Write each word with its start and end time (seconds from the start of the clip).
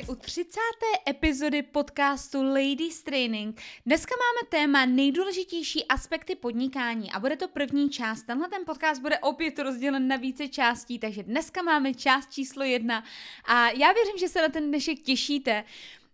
vámi 0.00 0.12
u 0.12 0.14
30. 0.14 0.60
epizody 1.08 1.62
podcastu 1.62 2.42
Ladies 2.42 3.02
Training. 3.02 3.60
Dneska 3.86 4.14
máme 4.14 4.50
téma 4.50 4.86
nejdůležitější 4.86 5.86
aspekty 5.86 6.34
podnikání 6.34 7.12
a 7.12 7.20
bude 7.20 7.36
to 7.36 7.48
první 7.48 7.90
část. 7.90 8.22
Tenhle 8.22 8.48
ten 8.48 8.64
podcast 8.66 9.02
bude 9.02 9.18
opět 9.18 9.58
rozdělen 9.58 10.08
na 10.08 10.16
více 10.16 10.48
částí, 10.48 10.98
takže 10.98 11.22
dneska 11.22 11.62
máme 11.62 11.94
část 11.94 12.32
číslo 12.32 12.64
jedna 12.64 13.04
a 13.44 13.70
já 13.70 13.92
věřím, 13.92 14.18
že 14.18 14.28
se 14.28 14.42
na 14.42 14.48
ten 14.48 14.68
dnešek 14.68 14.98
těšíte. 14.98 15.64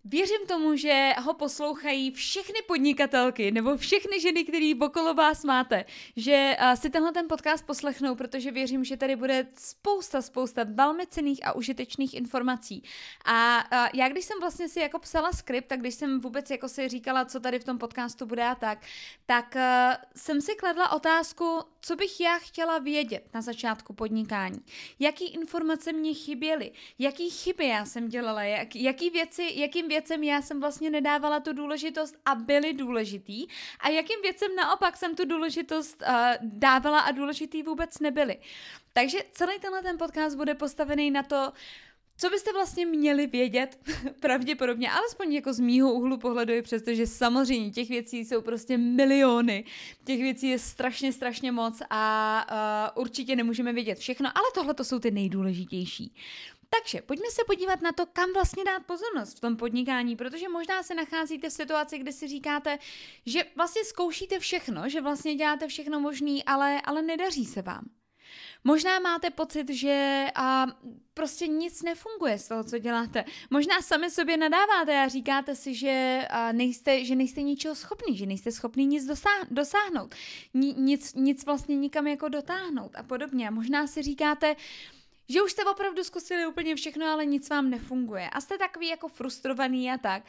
Věřím 0.08 0.46
tomu, 0.48 0.76
že 0.76 1.12
ho 1.22 1.34
poslouchají 1.34 2.10
všechny 2.10 2.54
podnikatelky 2.68 3.50
nebo 3.50 3.76
všechny 3.76 4.20
ženy, 4.20 4.44
které 4.44 4.72
okolo 4.80 5.14
vás 5.14 5.44
máte, 5.44 5.84
že 6.16 6.56
si 6.74 6.90
tenhle 6.90 7.12
ten 7.12 7.28
podcast 7.28 7.66
poslechnou, 7.66 8.14
protože 8.14 8.50
věřím, 8.50 8.84
že 8.84 8.96
tady 8.96 9.16
bude 9.16 9.46
spousta, 9.58 10.22
spousta 10.22 10.64
velmi 10.64 11.06
cených 11.06 11.46
a 11.46 11.52
užitečných 11.52 12.14
informací. 12.14 12.82
A 13.24 13.64
já, 13.94 14.08
když 14.08 14.24
jsem 14.24 14.40
vlastně 14.40 14.68
si 14.68 14.80
jako 14.80 14.98
psala 14.98 15.32
skript, 15.32 15.68
tak 15.68 15.80
když 15.80 15.94
jsem 15.94 16.20
vůbec 16.20 16.50
jako 16.50 16.68
si 16.68 16.88
říkala, 16.88 17.24
co 17.24 17.40
tady 17.40 17.58
v 17.58 17.64
tom 17.64 17.78
podcastu 17.78 18.26
bude 18.26 18.44
a 18.44 18.54
tak, 18.54 18.78
tak 19.26 19.56
jsem 20.16 20.40
si 20.40 20.54
kladla 20.54 20.92
otázku, 20.92 21.60
co 21.86 21.96
bych 21.96 22.20
já 22.20 22.38
chtěla 22.38 22.78
vědět 22.78 23.28
na 23.34 23.40
začátku 23.40 23.92
podnikání. 23.92 24.58
Jaký 24.98 25.28
informace 25.28 25.92
mě 25.92 26.14
chyběly, 26.14 26.72
jaký 26.98 27.30
chyby 27.30 27.66
já 27.66 27.84
jsem 27.84 28.08
dělala, 28.08 28.42
jak, 28.42 28.76
jaký 28.76 29.10
věci, 29.10 29.52
jakým 29.54 29.88
věcem 29.88 30.22
já 30.22 30.42
jsem 30.42 30.60
vlastně 30.60 30.90
nedávala 30.90 31.40
tu 31.40 31.52
důležitost 31.52 32.16
a 32.24 32.34
byly 32.34 32.72
důležitý 32.72 33.46
a 33.80 33.88
jakým 33.88 34.22
věcem 34.22 34.56
naopak 34.56 34.96
jsem 34.96 35.14
tu 35.14 35.24
důležitost 35.24 36.02
uh, 36.02 36.16
dávala 36.40 37.00
a 37.00 37.10
důležitý 37.10 37.62
vůbec 37.62 37.98
nebyly. 37.98 38.38
Takže 38.92 39.18
celý 39.32 39.58
tenhle 39.60 39.82
ten 39.82 39.98
podcast 39.98 40.36
bude 40.36 40.54
postavený 40.54 41.10
na 41.10 41.22
to, 41.22 41.52
co 42.18 42.30
byste 42.30 42.52
vlastně 42.52 42.86
měli 42.86 43.26
vědět, 43.26 43.78
pravděpodobně, 44.20 44.90
alespoň 44.90 45.32
jako 45.32 45.52
z 45.52 45.60
mýho 45.60 45.92
úhlu 45.92 46.18
pohledu, 46.18 46.52
přestože 46.62 47.06
samozřejmě 47.06 47.70
těch 47.70 47.88
věcí 47.88 48.24
jsou 48.24 48.40
prostě 48.40 48.78
miliony, 48.78 49.64
těch 50.04 50.20
věcí 50.20 50.48
je 50.48 50.58
strašně, 50.58 51.12
strašně 51.12 51.52
moc 51.52 51.82
a 51.90 52.46
uh, 52.94 53.02
určitě 53.02 53.36
nemůžeme 53.36 53.72
vědět 53.72 53.98
všechno, 53.98 54.28
ale 54.34 54.46
tohle 54.54 54.74
to 54.74 54.84
jsou 54.84 54.98
ty 54.98 55.10
nejdůležitější. 55.10 56.14
Takže 56.70 57.02
pojďme 57.02 57.30
se 57.30 57.42
podívat 57.46 57.82
na 57.82 57.92
to, 57.92 58.06
kam 58.06 58.32
vlastně 58.32 58.64
dát 58.64 58.82
pozornost 58.86 59.36
v 59.36 59.40
tom 59.40 59.56
podnikání, 59.56 60.16
protože 60.16 60.48
možná 60.48 60.82
se 60.82 60.94
nacházíte 60.94 61.48
v 61.48 61.52
situaci, 61.52 61.98
kde 61.98 62.12
si 62.12 62.28
říkáte, 62.28 62.78
že 63.26 63.44
vlastně 63.56 63.84
zkoušíte 63.84 64.38
všechno, 64.38 64.88
že 64.88 65.00
vlastně 65.00 65.34
děláte 65.34 65.68
všechno 65.68 66.00
možný, 66.00 66.44
ale, 66.44 66.80
ale 66.84 67.02
nedaří 67.02 67.44
se 67.44 67.62
vám. 67.62 67.84
Možná 68.64 68.98
máte 68.98 69.30
pocit, 69.30 69.70
že 69.70 70.26
a, 70.34 70.66
prostě 71.14 71.46
nic 71.46 71.82
nefunguje 71.82 72.38
z 72.38 72.48
toho, 72.48 72.64
co 72.64 72.78
děláte. 72.78 73.24
Možná 73.50 73.82
sami 73.82 74.10
sobě 74.10 74.36
nadáváte 74.36 75.04
a 75.04 75.08
říkáte 75.08 75.54
si, 75.54 75.74
že, 75.74 76.22
a, 76.30 76.52
nejste, 76.52 77.04
že 77.04 77.14
nejste 77.14 77.42
ničeho 77.42 77.74
schopný, 77.74 78.16
že 78.16 78.26
nejste 78.26 78.52
schopný 78.52 78.86
nic 78.86 79.04
dosáhnout, 79.50 80.14
nic, 80.54 81.14
nic 81.14 81.46
vlastně 81.46 81.76
nikam 81.76 82.06
jako 82.06 82.28
dotáhnout 82.28 82.92
a 82.94 83.02
podobně. 83.02 83.48
A 83.48 83.50
možná 83.50 83.86
si 83.86 84.02
říkáte, 84.02 84.56
že 85.28 85.42
už 85.42 85.52
jste 85.52 85.64
opravdu 85.64 86.04
zkusili 86.04 86.46
úplně 86.46 86.76
všechno, 86.76 87.06
ale 87.06 87.26
nic 87.26 87.50
vám 87.50 87.70
nefunguje. 87.70 88.30
A 88.30 88.40
jste 88.40 88.58
takový 88.58 88.88
jako 88.88 89.08
frustrovaný 89.08 89.92
a 89.92 89.98
tak. 89.98 90.22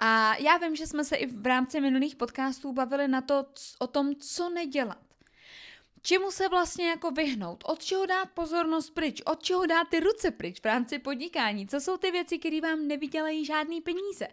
A 0.00 0.36
já 0.36 0.56
vím, 0.56 0.76
že 0.76 0.86
jsme 0.86 1.04
se 1.04 1.16
i 1.16 1.26
v 1.26 1.46
rámci 1.46 1.80
minulých 1.80 2.16
podcastů 2.16 2.72
bavili 2.72 3.08
na 3.08 3.20
to, 3.20 3.46
o 3.78 3.86
tom, 3.86 4.16
co 4.16 4.50
nedělat. 4.50 5.11
Čemu 6.04 6.30
se 6.30 6.48
vlastně 6.48 6.88
jako 6.88 7.10
vyhnout? 7.10 7.64
Od 7.66 7.84
čeho 7.84 8.06
dát 8.06 8.30
pozornost 8.30 8.90
pryč? 8.90 9.22
Od 9.26 9.42
čeho 9.42 9.66
dát 9.66 9.88
ty 9.88 10.00
ruce 10.00 10.30
pryč 10.30 10.60
v 10.60 10.64
rámci 10.64 10.98
podnikání? 10.98 11.66
Co 11.66 11.80
jsou 11.80 11.96
ty 11.96 12.10
věci, 12.10 12.38
které 12.38 12.60
vám 12.60 12.88
nevydělají 12.88 13.44
žádný 13.44 13.80
peníze? 13.80 14.28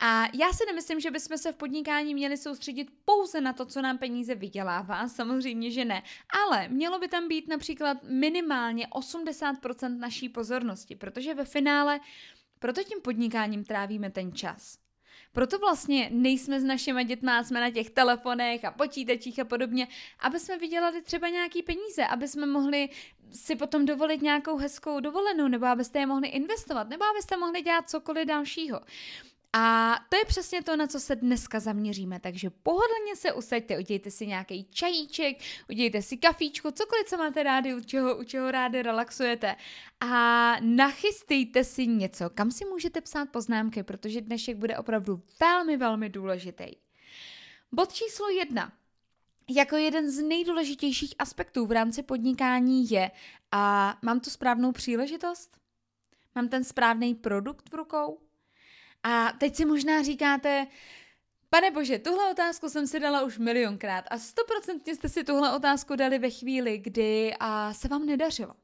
A 0.00 0.24
já 0.34 0.52
si 0.52 0.66
nemyslím, 0.66 1.00
že 1.00 1.10
bychom 1.10 1.38
se 1.38 1.52
v 1.52 1.56
podnikání 1.56 2.14
měli 2.14 2.36
soustředit 2.36 2.88
pouze 3.04 3.40
na 3.40 3.52
to, 3.52 3.66
co 3.66 3.82
nám 3.82 3.98
peníze 3.98 4.34
vydělává, 4.34 5.08
samozřejmě, 5.08 5.70
že 5.70 5.84
ne, 5.84 6.02
ale 6.46 6.68
mělo 6.68 6.98
by 6.98 7.08
tam 7.08 7.28
být 7.28 7.48
například 7.48 7.98
minimálně 8.02 8.86
80% 8.86 9.98
naší 9.98 10.28
pozornosti, 10.28 10.96
protože 10.96 11.34
ve 11.34 11.44
finále 11.44 12.00
proto 12.58 12.82
tím 12.82 13.00
podnikáním 13.00 13.64
trávíme 13.64 14.10
ten 14.10 14.32
čas. 14.32 14.83
Proto 15.34 15.58
vlastně 15.58 16.08
nejsme 16.12 16.60
s 16.60 16.64
našimi 16.64 17.04
dětma, 17.04 17.44
jsme 17.44 17.60
na 17.60 17.70
těch 17.70 17.90
telefonech 17.90 18.64
a 18.64 18.70
počítačích 18.70 19.38
a 19.38 19.44
podobně, 19.44 19.88
aby 20.20 20.40
jsme 20.40 20.58
vydělali 20.58 21.02
třeba 21.02 21.28
nějaký 21.28 21.62
peníze, 21.62 22.06
aby 22.06 22.28
jsme 22.28 22.46
mohli 22.46 22.88
si 23.32 23.56
potom 23.56 23.86
dovolit 23.86 24.22
nějakou 24.22 24.56
hezkou 24.56 25.00
dovolenou, 25.00 25.48
nebo 25.48 25.66
abyste 25.66 25.98
je 25.98 26.06
mohli 26.06 26.28
investovat, 26.28 26.88
nebo 26.88 27.04
abyste 27.04 27.36
mohli 27.36 27.62
dělat 27.62 27.90
cokoliv 27.90 28.26
dalšího. 28.26 28.80
A 29.56 29.94
to 30.08 30.16
je 30.16 30.24
přesně 30.24 30.62
to, 30.62 30.76
na 30.76 30.86
co 30.86 31.00
se 31.00 31.16
dneska 31.16 31.60
zaměříme. 31.60 32.20
Takže 32.20 32.50
pohodlně 32.50 33.16
se 33.16 33.32
usaďte, 33.32 33.78
udějte 33.78 34.10
si 34.10 34.26
nějaký 34.26 34.64
čajíček, 34.70 35.36
udějte 35.70 36.02
si 36.02 36.16
kafíčko, 36.16 36.72
cokoliv, 36.72 37.06
co 37.06 37.16
máte 37.16 37.42
rádi, 37.42 37.74
u 37.74 37.80
čeho, 37.80 38.16
u 38.16 38.24
čeho 38.24 38.50
rádi 38.50 38.82
relaxujete. 38.82 39.56
A 40.00 40.56
nachystejte 40.60 41.64
si 41.64 41.86
něco, 41.86 42.30
kam 42.30 42.50
si 42.50 42.64
můžete 42.64 43.00
psát 43.00 43.30
poznámky, 43.30 43.82
protože 43.82 44.20
dnešek 44.20 44.56
bude 44.56 44.78
opravdu 44.78 45.22
velmi, 45.40 45.76
velmi 45.76 46.08
důležitý. 46.08 46.66
Bod 47.72 47.92
číslo 47.92 48.28
jedna. 48.28 48.72
Jako 49.50 49.76
jeden 49.76 50.10
z 50.10 50.22
nejdůležitějších 50.22 51.14
aspektů 51.18 51.66
v 51.66 51.72
rámci 51.72 52.02
podnikání 52.02 52.90
je, 52.90 53.10
a 53.52 53.96
mám 54.02 54.20
tu 54.20 54.30
správnou 54.30 54.72
příležitost? 54.72 55.58
Mám 56.34 56.48
ten 56.48 56.64
správný 56.64 57.14
produkt 57.14 57.70
v 57.70 57.74
rukou? 57.74 58.23
A 59.04 59.32
teď 59.38 59.56
si 59.56 59.64
možná 59.64 60.02
říkáte, 60.02 60.66
Pane 61.50 61.70
bože, 61.70 61.98
tuhle 61.98 62.30
otázku 62.30 62.68
jsem 62.68 62.86
si 62.86 63.00
dala 63.00 63.22
už 63.22 63.38
milionkrát 63.38 64.04
a 64.10 64.18
stoprocentně 64.18 64.94
jste 64.94 65.08
si 65.08 65.24
tuhle 65.24 65.56
otázku 65.56 65.96
dali 65.96 66.18
ve 66.18 66.30
chvíli, 66.30 66.78
kdy 66.78 67.34
a 67.40 67.72
se 67.74 67.88
vám 67.88 68.06
nedařilo. 68.06 68.54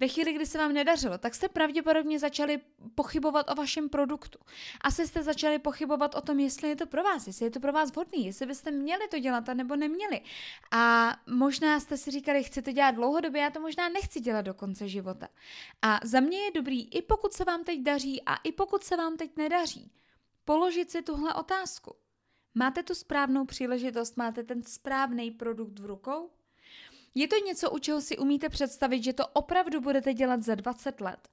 Ve 0.00 0.08
chvíli, 0.08 0.32
kdy 0.32 0.46
se 0.46 0.58
vám 0.58 0.72
nedařilo, 0.72 1.18
tak 1.18 1.34
jste 1.34 1.48
pravděpodobně 1.48 2.18
začali 2.18 2.60
pochybovat 2.94 3.50
o 3.50 3.54
vašem 3.54 3.88
produktu. 3.88 4.38
Asi 4.80 5.06
jste 5.06 5.22
začali 5.22 5.58
pochybovat 5.58 6.14
o 6.14 6.20
tom, 6.20 6.40
jestli 6.40 6.68
je 6.68 6.76
to 6.76 6.86
pro 6.86 7.02
vás, 7.02 7.26
jestli 7.26 7.46
je 7.46 7.50
to 7.50 7.60
pro 7.60 7.72
vás 7.72 7.90
vhodný, 7.90 8.26
jestli 8.26 8.46
byste 8.46 8.70
měli 8.70 9.08
to 9.08 9.18
dělat 9.18 9.48
a 9.48 9.54
nebo 9.54 9.76
neměli. 9.76 10.20
A 10.72 11.12
možná 11.26 11.80
jste 11.80 11.96
si 11.96 12.10
říkali, 12.10 12.44
chci 12.44 12.62
to 12.62 12.72
dělat 12.72 12.90
dlouhodobě, 12.90 13.42
já 13.42 13.50
to 13.50 13.60
možná 13.60 13.88
nechci 13.88 14.20
dělat 14.20 14.42
do 14.42 14.54
konce 14.54 14.88
života. 14.88 15.28
A 15.82 16.00
za 16.04 16.20
mě 16.20 16.38
je 16.38 16.50
dobrý, 16.50 16.88
i 16.94 17.02
pokud 17.02 17.32
se 17.32 17.44
vám 17.44 17.64
teď 17.64 17.80
daří 17.80 18.22
a 18.22 18.36
i 18.36 18.52
pokud 18.52 18.84
se 18.84 18.96
vám 18.96 19.16
teď 19.16 19.36
nedaří, 19.36 19.92
položit 20.44 20.90
si 20.90 21.02
tuhle 21.02 21.34
otázku. 21.34 21.96
Máte 22.54 22.82
tu 22.82 22.94
správnou 22.94 23.44
příležitost, 23.44 24.16
máte 24.16 24.42
ten 24.42 24.62
správný 24.62 25.30
produkt 25.30 25.78
v 25.78 25.86
rukou? 25.86 26.30
Je 27.18 27.28
to 27.28 27.36
něco, 27.46 27.70
u 27.70 27.78
čeho 27.78 28.00
si 28.00 28.18
umíte 28.18 28.48
představit, 28.48 29.02
že 29.02 29.12
to 29.12 29.26
opravdu 29.26 29.80
budete 29.80 30.14
dělat 30.14 30.42
za 30.42 30.54
20 30.54 31.00
let? 31.00 31.28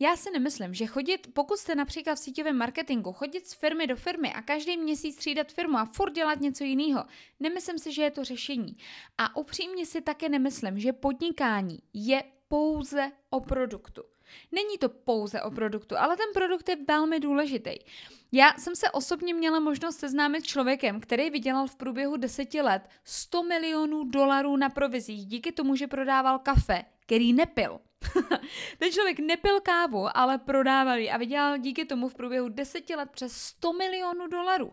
Já 0.00 0.16
si 0.16 0.30
nemyslím, 0.30 0.74
že 0.74 0.86
chodit, 0.86 1.26
pokud 1.32 1.58
jste 1.58 1.74
například 1.74 2.14
v 2.14 2.18
síťovém 2.18 2.56
marketingu, 2.56 3.12
chodit 3.12 3.46
z 3.46 3.54
firmy 3.54 3.86
do 3.86 3.96
firmy 3.96 4.32
a 4.32 4.42
každý 4.42 4.76
měsíc 4.76 5.14
střídat 5.14 5.52
firmu 5.52 5.78
a 5.78 5.84
furt 5.84 6.12
dělat 6.12 6.40
něco 6.40 6.64
jiného, 6.64 7.04
nemyslím 7.40 7.78
si, 7.78 7.92
že 7.92 8.02
je 8.02 8.10
to 8.10 8.24
řešení. 8.24 8.76
A 9.18 9.36
upřímně 9.36 9.86
si 9.86 10.00
také 10.00 10.28
nemyslím, 10.28 10.78
že 10.78 10.92
podnikání 10.92 11.78
je 11.94 12.24
pouze 12.48 13.12
o 13.30 13.40
produktu. 13.40 14.02
Není 14.52 14.78
to 14.78 14.88
pouze 14.88 15.42
o 15.42 15.50
produktu, 15.50 15.98
ale 15.98 16.16
ten 16.16 16.26
produkt 16.34 16.68
je 16.68 16.76
velmi 16.88 17.20
důležitý. 17.20 17.70
Já 18.32 18.54
jsem 18.58 18.76
se 18.76 18.90
osobně 18.90 19.34
měla 19.34 19.60
možnost 19.60 19.98
seznámit 19.98 20.40
s 20.40 20.48
člověkem, 20.48 21.00
který 21.00 21.30
vydělal 21.30 21.66
v 21.66 21.76
průběhu 21.76 22.16
deseti 22.16 22.60
let 22.60 22.82
100 23.04 23.42
milionů 23.42 24.04
dolarů 24.04 24.56
na 24.56 24.68
provizích 24.68 25.26
díky 25.26 25.52
tomu, 25.52 25.76
že 25.76 25.86
prodával 25.86 26.38
kafe, 26.38 26.84
který 27.10 27.32
nepil. 27.32 27.78
Ten 28.78 28.92
člověk 28.92 29.18
nepil 29.18 29.60
kávu, 29.60 30.16
ale 30.16 30.38
prodával 30.38 30.98
ji 30.98 31.10
a 31.10 31.16
vydělal 31.16 31.58
díky 31.58 31.84
tomu 31.84 32.08
v 32.08 32.14
průběhu 32.14 32.48
deseti 32.48 32.94
let 32.94 33.10
přes 33.10 33.32
100 33.32 33.72
milionů 33.72 34.26
dolarů. 34.26 34.72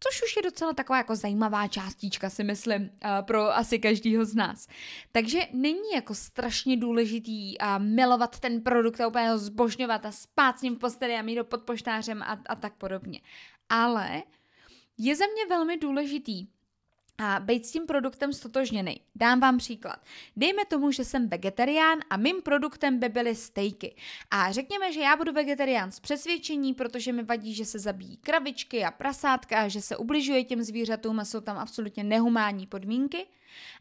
Což 0.00 0.22
už 0.22 0.36
je 0.36 0.42
docela 0.42 0.72
taková 0.72 0.96
jako 0.96 1.16
zajímavá 1.16 1.68
částička, 1.68 2.30
si 2.30 2.44
myslím, 2.44 2.90
pro 3.22 3.56
asi 3.56 3.78
každýho 3.78 4.24
z 4.24 4.34
nás. 4.34 4.66
Takže 5.12 5.40
není 5.52 5.90
jako 5.94 6.14
strašně 6.14 6.76
důležitý 6.76 7.54
milovat 7.78 8.40
ten 8.40 8.62
produkt 8.62 9.00
a 9.00 9.06
úplně 9.06 9.30
ho 9.30 9.38
zbožňovat 9.38 10.06
a 10.06 10.12
spát 10.12 10.58
s 10.58 10.62
ním 10.62 10.76
v 10.76 10.78
posteli 10.78 11.14
a 11.14 11.22
mít 11.22 11.38
ho 11.38 11.44
pod 11.44 11.62
poštářem 11.62 12.22
a, 12.22 12.40
a 12.46 12.54
tak 12.54 12.74
podobně. 12.74 13.20
Ale 13.68 14.22
je 14.98 15.16
za 15.16 15.24
mě 15.26 15.46
velmi 15.48 15.76
důležitý 15.76 16.46
a 17.18 17.40
být 17.40 17.66
s 17.66 17.70
tím 17.70 17.86
produktem 17.86 18.32
stotožněný. 18.32 19.00
Dám 19.14 19.40
vám 19.40 19.58
příklad. 19.58 20.04
Dejme 20.36 20.64
tomu, 20.64 20.90
že 20.90 21.04
jsem 21.04 21.28
vegetarián 21.28 21.98
a 22.10 22.16
mým 22.16 22.42
produktem 22.42 22.98
by 22.98 23.08
byly 23.08 23.34
stejky. 23.34 23.96
A 24.30 24.52
řekněme, 24.52 24.92
že 24.92 25.00
já 25.00 25.16
budu 25.16 25.32
vegetarián 25.32 25.92
z 25.92 26.00
přesvědčení, 26.00 26.74
protože 26.74 27.12
mi 27.12 27.22
vadí, 27.22 27.54
že 27.54 27.64
se 27.64 27.78
zabíjí 27.78 28.16
kravičky 28.16 28.84
a 28.84 28.90
prasátka 28.90 29.58
a 29.58 29.68
že 29.68 29.82
se 29.82 29.96
ubližuje 29.96 30.44
těm 30.44 30.62
zvířatům 30.62 31.20
a 31.20 31.24
jsou 31.24 31.40
tam 31.40 31.58
absolutně 31.58 32.04
nehumánní 32.04 32.66
podmínky. 32.66 33.26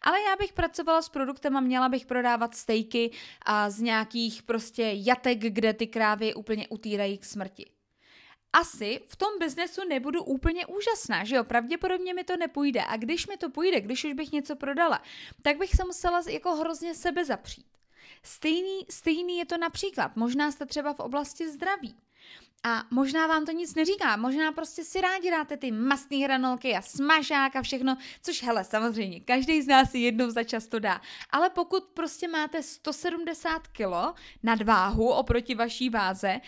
Ale 0.02 0.22
já 0.22 0.36
bych 0.40 0.54
pracovala 0.54 1.02
s 1.02 1.10
produktem 1.10 1.58
a 1.58 1.60
měla 1.60 1.90
bych 1.90 2.06
prodávat 2.06 2.56
stejky 2.56 3.12
a 3.46 3.70
z 3.70 3.81
nějakých 3.81 4.44
prostě 4.44 4.92
jatek, 4.94 5.40
kde 5.40 5.74
ty 5.74 5.88
krávy 5.88 6.34
úplně 6.34 6.68
utírají 6.68 7.18
k 7.18 7.26
smrti. 7.26 7.75
Asi 8.56 9.02
v 9.07 9.16
tom 9.16 9.30
biznesu 9.40 9.81
nebudu 9.90 10.24
úplně 10.24 10.66
úžasná, 10.66 11.24
že 11.24 11.36
jo, 11.36 11.44
pravděpodobně 11.44 12.13
mi 12.13 12.24
to 12.24 12.38
nepůjde 12.38 12.81
a 12.88 12.98
když 12.98 13.28
mi 13.28 13.38
to 13.38 13.50
půjde, 13.50 13.81
když 13.81 14.04
už 14.04 14.13
bych 14.13 14.31
něco 14.31 14.56
prodala, 14.56 15.02
tak 15.42 15.57
bych 15.57 15.75
se 15.75 15.84
musela 15.86 16.22
jako 16.30 16.56
hrozně 16.56 16.96
sebe 16.96 17.25
zapřít. 17.25 17.66
Stejný, 18.24 18.80
stejný 18.90 19.38
je 19.38 19.46
to 19.46 19.57
například, 19.57 20.16
možná 20.16 20.52
jste 20.52 20.66
třeba 20.66 20.94
v 20.94 21.00
oblasti 21.00 21.52
zdraví. 21.52 21.96
A 22.63 22.84
možná 22.92 23.28
vám 23.28 23.46
to 23.46 23.52
nic 23.52 23.75
neříká, 23.75 24.18
možná 24.18 24.52
prostě 24.52 24.84
si 24.84 25.02
rádi 25.02 25.31
dáte 25.31 25.57
ty 25.57 25.72
mastné 25.72 26.18
hranolky 26.18 26.75
a 26.75 26.81
smažák 26.81 27.56
a 27.56 27.62
všechno, 27.62 27.98
což 28.22 28.44
hele, 28.44 28.63
samozřejmě, 28.63 29.19
každý 29.19 29.62
z 29.62 29.68
nás 29.68 29.92
si 29.92 29.98
jednou 29.98 30.30
za 30.30 30.44
čas 30.44 30.68
to 30.68 30.80
dá. 30.80 31.02
Ale 31.30 31.50
pokud 31.50 31.84
prostě 31.84 32.28
máte 32.28 32.63
170 32.63 33.68
kg 33.68 34.19
nadváhu 34.44 35.10
oproti 35.10 35.56
vaší 35.56 35.90
váze, 35.90 36.42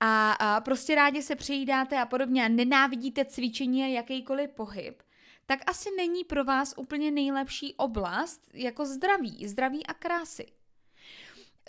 a, 0.00 0.32
a 0.32 0.60
prostě 0.60 0.94
rádi 0.94 1.22
se 1.22 1.36
přejídáte 1.36 2.00
a 2.00 2.06
podobně 2.06 2.44
a 2.44 2.48
nenávidíte 2.48 3.24
cvičení 3.24 3.84
a 3.84 3.86
jakýkoliv 3.86 4.50
pohyb, 4.50 5.02
tak 5.46 5.60
asi 5.66 5.88
není 5.96 6.24
pro 6.24 6.44
vás 6.44 6.74
úplně 6.76 7.10
nejlepší 7.10 7.74
oblast 7.74 8.40
jako 8.54 8.86
zdraví, 8.86 9.48
zdraví 9.48 9.86
a 9.86 9.94
krásy. 9.94 10.46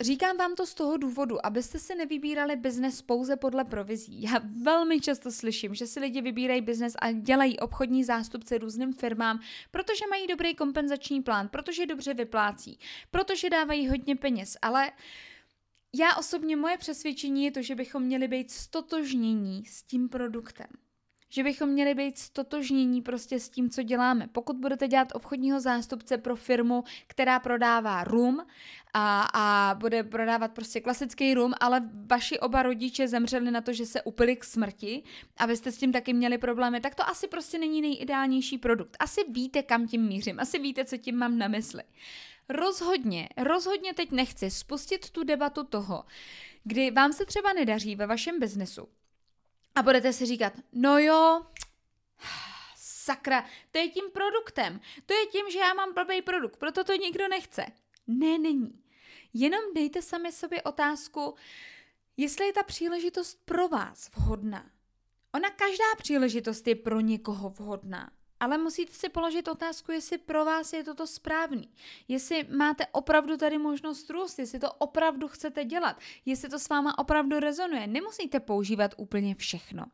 Říkám 0.00 0.36
vám 0.36 0.54
to 0.54 0.66
z 0.66 0.74
toho 0.74 0.96
důvodu, 0.96 1.46
abyste 1.46 1.78
si 1.78 1.94
nevybírali 1.94 2.56
biznes 2.56 3.02
pouze 3.02 3.36
podle 3.36 3.64
provizí. 3.64 4.22
Já 4.22 4.32
velmi 4.62 5.00
často 5.00 5.32
slyším, 5.32 5.74
že 5.74 5.86
si 5.86 6.00
lidi 6.00 6.22
vybírají 6.22 6.60
biznes 6.60 6.94
a 6.98 7.12
dělají 7.12 7.58
obchodní 7.58 8.04
zástupce 8.04 8.58
různým 8.58 8.92
firmám, 8.92 9.40
protože 9.70 10.06
mají 10.10 10.26
dobrý 10.26 10.54
kompenzační 10.54 11.22
plán, 11.22 11.48
protože 11.48 11.86
dobře 11.86 12.14
vyplácí, 12.14 12.78
protože 13.10 13.50
dávají 13.50 13.88
hodně 13.88 14.16
peněz, 14.16 14.56
ale 14.62 14.90
já 15.94 16.16
osobně 16.16 16.56
moje 16.56 16.78
přesvědčení 16.78 17.44
je 17.44 17.50
to, 17.50 17.62
že 17.62 17.74
bychom 17.74 18.02
měli 18.02 18.28
být 18.28 18.50
stotožnění 18.50 19.66
s 19.66 19.82
tím 19.82 20.08
produktem 20.08 20.66
že 21.30 21.42
bychom 21.42 21.68
měli 21.68 21.94
být 21.94 22.18
stotožnění 22.18 23.02
prostě 23.02 23.40
s 23.40 23.48
tím, 23.48 23.70
co 23.70 23.82
děláme. 23.82 24.28
Pokud 24.32 24.56
budete 24.56 24.88
dělat 24.88 25.08
obchodního 25.14 25.60
zástupce 25.60 26.18
pro 26.18 26.36
firmu, 26.36 26.84
která 27.06 27.40
prodává 27.40 28.04
rum 28.04 28.46
a, 28.94 29.28
a 29.34 29.74
bude 29.74 30.02
prodávat 30.02 30.52
prostě 30.52 30.80
klasický 30.80 31.34
rum, 31.34 31.52
ale 31.60 31.90
vaši 32.06 32.38
oba 32.38 32.62
rodiče 32.62 33.08
zemřeli 33.08 33.50
na 33.50 33.60
to, 33.60 33.72
že 33.72 33.86
se 33.86 34.02
upili 34.02 34.36
k 34.36 34.44
smrti 34.44 35.02
a 35.36 35.46
vy 35.46 35.56
jste 35.56 35.72
s 35.72 35.78
tím 35.78 35.92
taky 35.92 36.12
měli 36.12 36.38
problémy, 36.38 36.80
tak 36.80 36.94
to 36.94 37.08
asi 37.08 37.28
prostě 37.28 37.58
není 37.58 37.82
nejideálnější 37.82 38.58
produkt. 38.58 38.96
Asi 39.00 39.20
víte, 39.28 39.62
kam 39.62 39.86
tím 39.86 40.02
mířím, 40.02 40.40
asi 40.40 40.58
víte, 40.58 40.84
co 40.84 40.96
tím 40.96 41.16
mám 41.16 41.38
na 41.38 41.48
mysli. 41.48 41.82
Rozhodně, 42.48 43.28
rozhodně 43.36 43.94
teď 43.94 44.10
nechci 44.10 44.50
spustit 44.50 45.10
tu 45.10 45.24
debatu 45.24 45.64
toho, 45.64 46.04
kdy 46.64 46.90
vám 46.90 47.12
se 47.12 47.26
třeba 47.26 47.52
nedaří 47.52 47.96
ve 47.96 48.06
vašem 48.06 48.40
biznesu 48.40 48.88
a 49.74 49.82
budete 49.82 50.12
si 50.12 50.26
říkat, 50.26 50.52
no 50.72 50.98
jo, 50.98 51.46
sakra, 53.08 53.44
to 53.70 53.78
je 53.78 53.88
tím 53.88 54.10
produktem. 54.12 54.80
To 55.06 55.14
je 55.14 55.26
tím, 55.26 55.50
že 55.50 55.58
já 55.58 55.74
mám 55.74 55.94
blbý 55.94 56.22
produkt, 56.22 56.56
proto 56.56 56.84
to 56.84 56.94
nikdo 56.94 57.28
nechce. 57.28 57.66
Ne, 58.06 58.38
není. 58.38 58.82
Jenom 59.34 59.60
dejte 59.74 60.02
sami 60.02 60.32
sobě 60.32 60.62
otázku, 60.62 61.34
jestli 62.16 62.46
je 62.46 62.52
ta 62.52 62.62
příležitost 62.62 63.38
pro 63.44 63.68
vás 63.68 64.10
vhodná. 64.16 64.70
Ona 65.34 65.50
každá 65.50 65.84
příležitost 65.98 66.66
je 66.66 66.74
pro 66.74 67.00
někoho 67.00 67.50
vhodná. 67.50 68.10
Ale 68.40 68.58
musíte 68.58 68.92
si 68.92 69.08
položit 69.08 69.48
otázku, 69.48 69.92
jestli 69.92 70.18
pro 70.18 70.44
vás 70.44 70.72
je 70.72 70.84
toto 70.84 71.06
správný. 71.06 71.70
Jestli 72.08 72.46
máte 72.56 72.86
opravdu 72.86 73.36
tady 73.36 73.58
možnost 73.58 74.10
růst, 74.10 74.38
jestli 74.38 74.58
to 74.58 74.72
opravdu 74.72 75.28
chcete 75.28 75.64
dělat, 75.64 75.96
jestli 76.26 76.48
to 76.48 76.58
s 76.58 76.68
váma 76.68 76.98
opravdu 76.98 77.40
rezonuje. 77.40 77.86
Nemusíte 77.86 78.40
používat 78.40 78.94
úplně 78.96 79.34
všechno. 79.34 79.84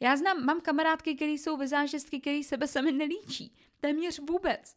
Já 0.00 0.16
znám, 0.16 0.44
mám 0.44 0.60
kamarádky, 0.60 1.14
které 1.14 1.32
jsou 1.32 1.56
vizážistky, 1.56 2.20
které 2.20 2.40
sebe 2.44 2.68
sami 2.68 2.92
nelíčí. 2.92 3.54
Téměř 3.80 4.20
vůbec. 4.20 4.76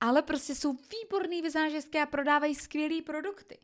Ale 0.00 0.22
prostě 0.22 0.54
jsou 0.54 0.72
výborný 0.72 1.42
vizážistky 1.42 1.98
a 1.98 2.06
prodávají 2.06 2.54
skvělé 2.54 3.02
produkty. 3.02 3.58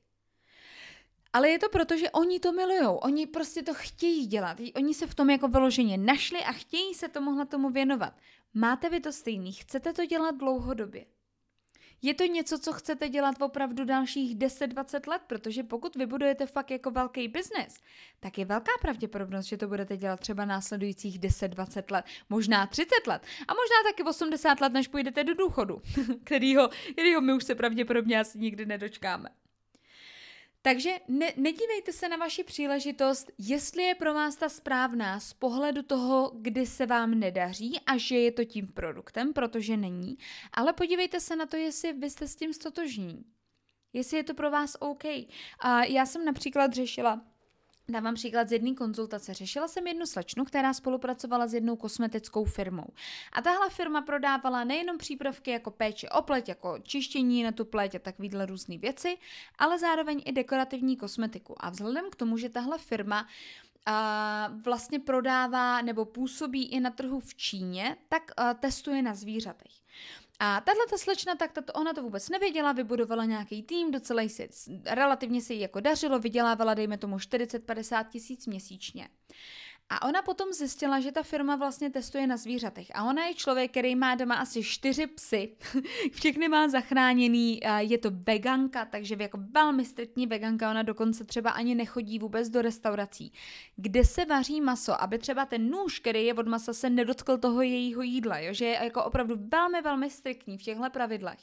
Ale 1.33 1.49
je 1.49 1.59
to 1.59 1.69
proto, 1.69 1.97
že 1.97 2.11
oni 2.11 2.41
to 2.41 2.53
milujou, 2.53 2.95
oni 2.95 3.27
prostě 3.27 3.63
to 3.63 3.75
chtějí 3.75 4.27
dělat, 4.27 4.57
oni 4.75 4.95
se 4.95 5.07
v 5.07 5.15
tom 5.15 5.31
jako 5.31 5.49
vyloženě 5.49 5.99
našli 5.99 6.39
a 6.39 6.53
chtějí 6.53 6.95
se 6.95 7.09
tomuhle 7.09 7.47
tomu 7.47 7.71
věnovat. 7.71 8.13
Máte 8.55 8.89
vy 8.89 9.01
to 9.01 9.13
stejný, 9.13 9.53
chcete 9.53 9.93
to 9.93 10.07
dělat 10.07 10.37
dlouhodobě. 10.37 11.07
Je 12.03 12.15
to 12.15 12.25
něco, 12.25 12.59
co 12.59 12.73
chcete 12.73 13.09
dělat 13.09 13.43
opravdu 13.43 13.85
dalších 13.85 14.37
10-20 14.37 15.11
let, 15.11 15.23
protože 15.27 15.63
pokud 15.63 15.97
vybudujete 15.97 16.47
fakt 16.47 16.71
jako 16.71 16.91
velký 16.91 17.29
biznes, 17.29 17.77
tak 18.21 18.39
je 18.39 18.45
velká 18.45 18.73
pravděpodobnost, 18.81 19.47
že 19.47 19.57
to 19.57 19.69
budete 19.69 19.97
dělat 19.97 20.21
třeba 20.21 20.45
následujících 20.45 21.21
10-20 21.21 21.93
let, 21.93 22.05
možná 22.29 22.67
30 22.67 23.07
let 23.07 23.23
a 23.49 23.53
možná 23.55 23.91
taky 23.91 24.03
80 24.03 24.61
let, 24.61 24.73
než 24.73 24.89
půjdete 24.89 25.25
do 25.25 25.35
důchodu, 25.35 25.83
kterýho, 26.25 26.69
kterýho 26.93 27.21
my 27.21 27.33
už 27.33 27.45
se 27.45 27.55
pravděpodobně 27.55 28.21
asi 28.21 28.39
nikdy 28.39 28.67
nedočkáme. 28.67 29.29
Takže 30.67 30.91
ne, 31.09 31.33
nedívejte 31.37 31.93
se 31.93 32.09
na 32.09 32.17
vaši 32.17 32.45
příležitost, 32.45 33.31
jestli 33.39 33.83
je 33.83 33.95
pro 33.95 34.15
vás 34.15 34.37
ta 34.37 34.49
správná 34.49 35.21
z 35.21 35.33
pohledu 35.33 35.83
toho, 35.83 36.33
kdy 36.35 36.67
se 36.67 36.87
vám 36.87 37.19
nedaří 37.19 37.81
a 37.87 37.97
že 37.97 38.17
je 38.19 38.33
to 38.33 38.45
tím 38.45 38.69
produktem, 38.69 39.33
protože 39.33 39.77
není, 39.77 40.19
ale 40.53 40.73
podívejte 40.73 41.21
se 41.21 41.37
na 41.37 41.47
to, 41.47 41.57
jestli 41.57 41.93
vy 41.93 42.11
jste 42.11 42.29
s 42.29 42.37
tím 42.37 42.53
stotožní. 42.53 43.25
Jestli 43.93 44.17
je 44.17 44.25
to 44.25 44.35
pro 44.35 44.51
vás 44.51 44.77
OK. 44.81 45.05
A 45.59 45.85
já 45.85 46.07
jsem 46.07 46.25
například 46.25 46.73
řešila 46.73 47.21
Dávám 47.89 48.15
příklad 48.15 48.49
z 48.49 48.53
jedné 48.53 48.75
konzultace. 48.75 49.35
Řešila 49.35 49.69
jsem 49.69 49.87
jednu 49.87 50.07
slečnu, 50.07 50.45
která 50.45 50.75
spolupracovala 50.75 51.47
s 51.47 51.55
jednou 51.55 51.77
kosmetickou 51.77 52.45
firmou. 52.45 52.87
A 53.33 53.43
tahle 53.43 53.71
firma 53.71 54.03
prodávala 54.03 54.65
nejenom 54.65 54.99
přípravky 54.99 55.51
jako 55.51 55.71
péče 55.71 56.09
o 56.09 56.23
pleť, 56.23 56.49
jako 56.49 56.79
čištění 56.83 57.43
na 57.43 57.53
tu 57.53 57.65
pleť 57.65 57.95
a 57.95 57.99
takovýhle 57.99 58.47
různé 58.47 58.79
věci, 58.79 59.17
ale 59.59 59.79
zároveň 59.79 60.23
i 60.25 60.33
dekorativní 60.33 60.97
kosmetiku. 60.97 61.55
A 61.65 61.71
vzhledem 61.71 62.11
k 62.11 62.17
tomu, 62.17 62.39
že 62.39 62.49
tahle 62.49 62.79
firma 62.79 63.29
a 63.87 64.51
vlastně 64.65 64.99
prodává 64.99 65.83
nebo 65.83 66.05
působí 66.05 66.65
i 66.67 66.81
na 66.81 66.91
trhu 66.91 67.21
v 67.21 67.35
Číně, 67.35 67.97
tak 68.09 68.31
testuje 68.61 69.03
na 69.03 69.15
zvířatech. 69.15 69.73
A 70.39 70.61
tahle 70.61 70.87
ta 70.91 70.99
slečna, 70.99 71.35
tak 71.35 71.53
tato, 71.53 71.73
ona 71.73 71.93
to 71.93 72.03
vůbec 72.03 72.29
nevěděla, 72.29 72.73
vybudovala 72.73 73.25
nějaký 73.25 73.63
tým, 73.63 73.91
docela 73.91 74.23
si, 74.29 74.49
relativně 74.85 75.41
se 75.41 75.55
jí 75.55 75.61
jako 75.61 75.81
dařilo, 75.81 76.19
vydělávala, 76.19 76.75
dejme 76.75 76.99
tomu, 76.99 77.17
40-50 77.17 78.05
tisíc 78.09 78.47
měsíčně. 78.47 79.09
A 79.89 80.09
ona 80.09 80.23
potom 80.23 80.53
zjistila, 80.53 81.01
že 81.01 81.13
ta 81.13 81.23
firma 81.23 81.57
vlastně 81.57 81.91
testuje 81.91 82.27
na 82.27 82.37
zvířatech. 82.37 82.87
A 82.95 83.05
ona 83.05 83.27
je 83.27 83.35
člověk, 83.35 83.71
který 83.71 83.97
má 83.97 84.15
doma 84.15 84.35
asi 84.35 84.63
čtyři 84.63 85.07
psy. 85.07 85.57
Všechny 86.13 86.49
má 86.49 86.69
zachráněný, 86.69 87.61
je 87.79 87.99
to 87.99 88.11
veganka, 88.11 88.85
takže 88.85 89.17
jako 89.21 89.39
velmi 89.51 89.85
striktní 89.85 90.27
veganka. 90.27 90.71
Ona 90.71 90.83
dokonce 90.83 91.25
třeba 91.25 91.51
ani 91.51 91.75
nechodí 91.75 92.19
vůbec 92.19 92.49
do 92.49 92.63
restaurací, 92.63 93.33
kde 93.77 94.05
se 94.05 94.25
vaří 94.25 94.61
maso, 94.61 95.03
aby 95.03 95.19
třeba 95.19 95.47
ten 95.47 95.71
nůž, 95.71 95.99
který 95.99 96.27
je 96.27 96.35
od 96.35 96.47
masa, 96.47 96.73
se 96.73 96.91
nedotkl 96.91 97.39
toho 97.39 97.63
jejího 97.63 98.03
jídla. 98.03 98.39
Jo? 98.39 98.53
Že 98.53 98.65
je 98.65 98.79
jako 98.85 99.05
opravdu 99.05 99.37
velmi, 99.53 99.83
velmi 99.83 100.11
striktní 100.11 100.59
v 100.59 100.63
těchto 100.63 100.91
pravidlech. 100.91 101.41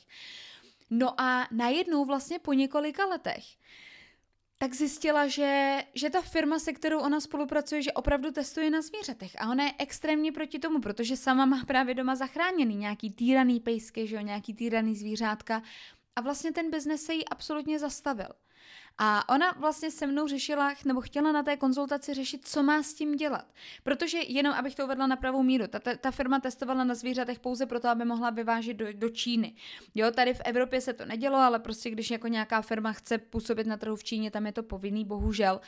No 0.89 1.21
a 1.21 1.47
najednou 1.51 2.05
vlastně 2.05 2.39
po 2.39 2.53
několika 2.53 3.05
letech 3.05 3.43
tak 4.61 4.73
zjistila, 4.73 5.27
že, 5.27 5.83
že 5.93 6.09
ta 6.09 6.21
firma, 6.21 6.59
se 6.59 6.73
kterou 6.73 6.99
ona 6.99 7.19
spolupracuje, 7.19 7.81
že 7.81 7.91
opravdu 7.91 8.31
testuje 8.31 8.69
na 8.69 8.81
zvířatech. 8.81 9.31
A 9.37 9.49
ona 9.49 9.63
je 9.63 9.73
extrémně 9.77 10.31
proti 10.31 10.59
tomu, 10.59 10.81
protože 10.81 11.17
sama 11.17 11.45
má 11.45 11.65
právě 11.65 11.95
doma 11.95 12.15
zachráněný 12.15 12.75
nějaký 12.75 13.11
týraný 13.11 13.59
pejsky, 13.59 14.07
že 14.07 14.15
jo, 14.15 14.21
nějaký 14.21 14.53
týraný 14.53 14.95
zvířátka. 14.95 15.63
A 16.15 16.21
vlastně 16.21 16.51
ten 16.51 16.71
biznes 16.71 17.03
se 17.03 17.13
jí 17.13 17.27
absolutně 17.27 17.79
zastavil. 17.79 18.27
A 18.97 19.29
ona 19.29 19.51
vlastně 19.51 19.91
se 19.91 20.07
mnou 20.07 20.27
řešila, 20.27 20.73
nebo 20.85 21.01
chtěla 21.01 21.31
na 21.31 21.43
té 21.43 21.57
konzultaci 21.57 22.13
řešit, 22.13 22.47
co 22.47 22.63
má 22.63 22.83
s 22.83 22.93
tím 22.93 23.15
dělat. 23.15 23.45
Protože 23.83 24.17
jenom, 24.27 24.53
abych 24.53 24.75
to 24.75 24.85
uvedla 24.85 25.07
na 25.07 25.15
pravou 25.15 25.43
míru, 25.43 25.67
ta, 25.67 25.79
ta, 25.79 25.95
ta 25.95 26.11
firma 26.11 26.39
testovala 26.39 26.83
na 26.83 26.95
zvířatech 26.95 27.39
pouze 27.39 27.65
proto, 27.65 27.89
aby 27.89 28.05
mohla 28.05 28.29
vyvážet 28.29 28.77
do, 28.77 28.93
do 28.93 29.09
Číny. 29.09 29.55
Jo, 29.95 30.11
tady 30.11 30.33
v 30.33 30.41
Evropě 30.45 30.81
se 30.81 30.93
to 30.93 31.05
nedělo, 31.05 31.37
ale 31.37 31.59
prostě 31.59 31.89
když 31.89 32.11
jako 32.11 32.27
nějaká 32.27 32.61
firma 32.61 32.93
chce 32.93 33.17
působit 33.17 33.67
na 33.67 33.77
trhu 33.77 33.95
v 33.95 34.03
Číně, 34.03 34.31
tam 34.31 34.45
je 34.45 34.51
to 34.51 34.63
povinný, 34.63 35.05
bohužel. 35.05 35.61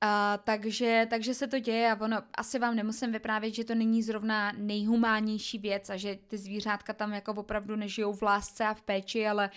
A, 0.00 0.38
takže, 0.44 1.06
takže 1.10 1.34
se 1.34 1.46
to 1.46 1.58
děje 1.58 1.92
a 1.92 2.00
ono, 2.00 2.16
asi 2.34 2.58
vám 2.58 2.76
nemusím 2.76 3.12
vyprávět, 3.12 3.54
že 3.54 3.64
to 3.64 3.74
není 3.74 4.02
zrovna 4.02 4.52
nejhumánnější 4.56 5.58
věc 5.58 5.90
a 5.90 5.96
že 5.96 6.18
ty 6.26 6.38
zvířátka 6.38 6.92
tam 6.92 7.12
jako 7.12 7.32
opravdu 7.32 7.76
nežijou 7.76 8.12
v 8.12 8.22
lásce 8.22 8.64
a 8.64 8.74
v 8.74 8.82
péči, 8.82 9.26
ale, 9.26 9.50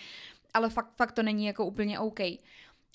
ale 0.54 0.70
fakt, 0.70 0.90
fakt 0.96 1.12
to 1.12 1.22
není 1.22 1.46
jako 1.46 1.66
úplně 1.66 1.98
OK. 1.98 2.20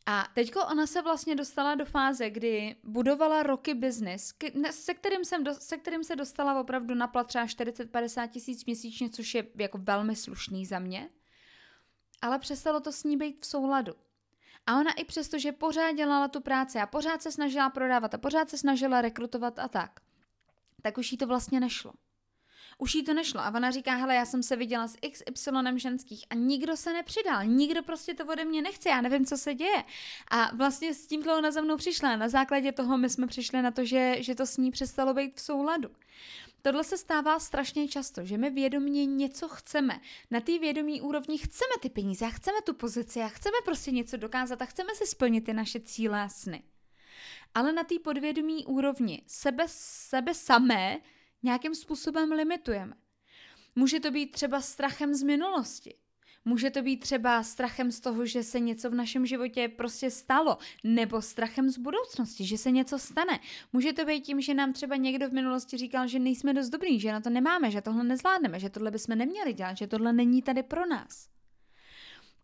A 0.06 0.28
teďko 0.34 0.66
ona 0.66 0.88
se 0.88 1.02
vlastně 1.02 1.36
dostala 1.36 1.76
do 1.76 1.86
fáze, 1.86 2.30
kdy 2.30 2.76
budovala 2.84 3.44
roky 3.44 3.74
biznis, 3.74 4.34
se 4.72 4.94
kterým, 4.94 5.26
jsem 5.26 5.44
do, 5.44 5.54
se 5.54 5.78
kterým 5.78 6.04
se 6.04 6.16
dostala 6.16 6.60
opravdu 6.60 6.96
na 6.96 7.08
plat 7.08 7.28
třeba 7.28 7.46
40-50 7.46 8.28
tisíc 8.28 8.66
měsíčně, 8.66 9.10
což 9.10 9.36
je 9.36 9.48
jako 9.56 9.78
velmi 9.78 10.16
slušný 10.16 10.66
za 10.66 10.80
mě. 10.80 11.10
Ale 12.22 12.40
přestalo 12.40 12.80
to 12.80 12.92
s 12.92 13.04
ní 13.04 13.18
být 13.18 13.42
v 13.42 13.46
souladu. 13.46 13.94
A 14.66 14.80
ona 14.80 14.92
i 14.94 15.06
přesto, 15.06 15.40
že 15.40 15.52
pořád 15.52 15.92
dělala 15.92 16.28
tu 16.28 16.42
práci 16.42 16.80
a 16.80 16.88
pořád 16.88 17.22
se 17.22 17.32
snažila 17.32 17.70
prodávat 17.70 18.14
a 18.14 18.18
pořád 18.18 18.50
se 18.50 18.58
snažila 18.58 19.02
rekrutovat 19.02 19.60
a 19.60 19.68
tak, 19.68 20.00
tak 20.82 20.98
už 20.98 21.12
jí 21.12 21.18
to 21.18 21.28
vlastně 21.28 21.60
nešlo. 21.60 21.94
Už 22.78 22.96
jí 22.96 23.04
to 23.04 23.14
nešlo 23.14 23.42
a 23.42 23.54
ona 23.56 23.72
říká, 23.72 23.96
hele, 23.96 24.16
já 24.16 24.26
jsem 24.26 24.44
se 24.44 24.56
viděla 24.56 24.88
s 24.88 24.98
XY 25.12 25.52
ženských 25.76 26.26
a 26.30 26.36
nikdo 26.36 26.78
se 26.78 26.94
nepřidal, 26.94 27.46
nikdo 27.46 27.84
prostě 27.84 28.14
to 28.14 28.26
ode 28.26 28.46
mě 28.46 28.62
nechce, 28.62 28.90
já 28.90 29.02
nevím, 29.02 29.26
co 29.26 29.38
se 29.38 29.54
děje. 29.54 29.84
A 30.32 30.56
vlastně 30.56 30.94
s 30.94 31.08
tímhle 31.08 31.38
ona 31.38 31.52
za 31.52 31.62
mnou 31.62 31.78
přišla. 31.78 32.16
Na 32.16 32.30
základě 32.30 32.72
toho 32.72 32.98
my 32.98 33.10
jsme 33.10 33.28
přišli 33.28 33.62
na 33.62 33.72
to, 33.72 33.86
že, 33.86 34.16
že 34.20 34.36
to 34.36 34.46
s 34.46 34.58
ní 34.58 34.72
přestalo 34.72 35.14
být 35.14 35.36
v 35.36 35.42
souladu. 35.42 35.90
Tohle 36.62 36.84
se 36.84 36.98
stává 36.98 37.40
strašně 37.40 37.88
často, 37.88 38.26
že 38.26 38.38
my 38.38 38.50
vědomě 38.50 39.06
něco 39.06 39.48
chceme. 39.48 40.00
Na 40.32 40.40
té 40.40 40.60
vědomí 40.60 41.02
úrovni 41.02 41.38
chceme 41.38 41.74
ty 41.82 41.90
peníze 41.90 42.26
a 42.26 42.30
chceme 42.30 42.58
tu 42.62 42.74
pozici 42.74 43.22
a 43.22 43.28
chceme 43.28 43.58
prostě 43.66 43.92
něco 43.92 44.18
dokázat 44.18 44.62
a 44.62 44.66
chceme 44.66 44.96
si 44.96 45.08
splnit 45.08 45.42
ty 45.42 45.54
naše 45.54 45.80
cíle 45.80 46.22
a 46.22 46.30
sny. 46.30 46.64
Ale 47.54 47.74
na 47.74 47.84
té 47.84 47.96
podvědomí 48.04 48.66
úrovni 48.66 49.22
sebe, 49.28 49.66
sebe 49.68 50.34
samé 50.34 51.00
nějakým 51.46 51.76
způsobem 51.76 52.32
limitujeme. 52.32 52.96
Může 53.76 54.00
to 54.00 54.12
být 54.12 54.32
třeba 54.32 54.62
strachem 54.62 55.14
z 55.14 55.24
minulosti. 55.24 55.96
Může 56.46 56.70
to 56.70 56.82
být 56.82 56.98
třeba 56.98 57.44
strachem 57.44 57.92
z 57.92 58.00
toho, 58.00 58.26
že 58.26 58.44
se 58.44 58.60
něco 58.60 58.90
v 58.90 58.96
našem 58.96 59.26
životě 59.26 59.68
prostě 59.68 60.12
stalo, 60.12 60.58
nebo 60.84 61.22
strachem 61.22 61.70
z 61.70 61.78
budoucnosti, 61.78 62.46
že 62.46 62.58
se 62.58 62.72
něco 62.72 63.00
stane. 63.00 63.40
Může 63.74 63.94
to 63.94 64.06
být 64.06 64.22
tím, 64.22 64.42
že 64.42 64.54
nám 64.54 64.74
třeba 64.74 64.96
někdo 64.96 65.30
v 65.30 65.34
minulosti 65.34 65.78
říkal, 65.78 66.08
že 66.08 66.20
nejsme 66.20 66.54
dost 66.54 66.70
dobrý, 66.70 67.00
že 67.00 67.12
na 67.12 67.22
to 67.22 67.30
nemáme, 67.30 67.72
že 67.72 67.82
tohle 67.82 68.04
nezvládneme, 68.04 68.60
že 68.60 68.70
tohle 68.70 68.92
bychom 68.92 69.18
neměli 69.18 69.54
dělat, 69.54 69.78
že 69.78 69.88
tohle 69.88 70.14
není 70.14 70.42
tady 70.42 70.64
pro 70.64 70.86
nás. 70.86 71.30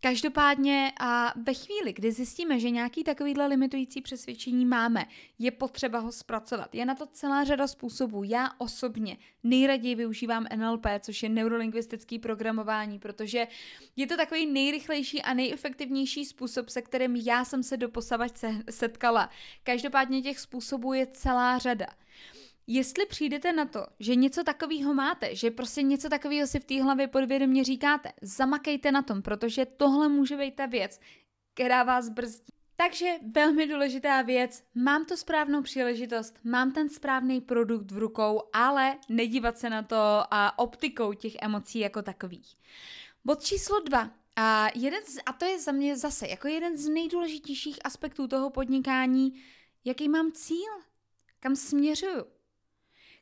Každopádně 0.04 0.92
a 1.00 1.34
ve 1.44 1.54
chvíli, 1.54 1.94
kdy 1.94 2.12
zjistíme, 2.12 2.60
že 2.60 2.70
nějaký 2.70 3.04
takovýhle 3.04 3.48
limitující 3.48 4.02
přesvědčení 4.02 4.66
máme, 4.66 5.06
je 5.40 5.52
potřeba 5.52 6.00
ho 6.00 6.12
zpracovat. 6.12 6.76
Je 6.76 6.86
na 6.86 6.96
to 6.96 7.06
celá 7.06 7.44
řada 7.44 7.68
způsobů. 7.68 8.24
Já 8.24 8.50
osobně 8.58 9.18
nejraději 9.44 9.96
využívám 9.96 10.46
NLP, 10.56 10.86
což 11.00 11.24
je 11.24 11.30
neurolingvistický 11.30 12.20
programování, 12.20 13.00
protože 13.00 13.48
je 13.96 14.08
to 14.08 14.18
takový 14.18 14.46
nejrychlejší 14.46 15.22
a 15.22 15.34
nejefektivnější 15.34 16.26
způsob, 16.26 16.70
se 16.70 16.82
kterým 16.82 17.16
já 17.16 17.46
jsem 17.46 17.64
se 17.64 17.78
doposavač 17.78 18.32
setkala. 18.70 19.30
Každopádně 19.64 20.22
těch 20.22 20.40
způsobů 20.40 20.94
je 20.94 21.08
celá 21.08 21.58
řada. 21.58 21.88
Jestli 22.68 23.06
přijdete 23.06 23.54
na 23.54 23.66
to, 23.66 23.86
že 24.00 24.16
něco 24.16 24.44
takového 24.44 24.94
máte, 24.94 25.36
že 25.36 25.52
prostě 25.52 25.82
něco 25.82 26.10
takového 26.10 26.48
si 26.48 26.60
v 26.60 26.66
té 26.66 26.84
hlavě 26.84 27.08
podvědomě 27.08 27.64
říkáte, 27.64 28.12
zamakejte 28.22 28.92
na 28.92 29.02
tom, 29.02 29.22
protože 29.22 29.66
tohle 29.66 30.10
může 30.10 30.38
být 30.38 30.56
ta 30.56 30.66
věc, 30.66 31.00
která 31.54 31.84
vás 31.84 32.10
brzdí. 32.10 32.54
Takže 32.76 33.16
velmi 33.32 33.68
důležitá 33.68 34.22
věc, 34.22 34.64
mám 34.76 35.06
tu 35.06 35.18
správnou 35.18 35.62
příležitost, 35.62 36.40
mám 36.44 36.72
ten 36.72 36.90
správný 36.90 37.42
produkt 37.42 37.92
v 37.92 37.98
rukou, 37.98 38.42
ale 38.54 38.98
nedívat 39.10 39.58
se 39.58 39.70
na 39.70 39.84
to 39.84 40.24
a 40.32 40.60
optikou 40.60 41.14
těch 41.14 41.34
emocí 41.42 41.80
jako 41.80 42.02
takových. 42.02 42.58
Bod 43.26 43.44
číslo 43.44 43.80
dva. 43.80 44.12
A, 44.36 44.68
jeden 44.76 45.04
z, 45.06 45.18
a 45.26 45.34
to 45.34 45.46
je 45.46 45.60
za 45.60 45.72
mě 45.72 45.98
zase 45.98 46.28
jako 46.28 46.48
jeden 46.48 46.78
z 46.78 46.90
nejdůležitějších 46.90 47.80
aspektů 47.84 48.28
toho 48.28 48.50
podnikání, 48.50 49.34
jaký 49.86 50.10
mám 50.10 50.32
cíl, 50.32 50.72
kam 51.40 51.56
směřuju 51.56 52.26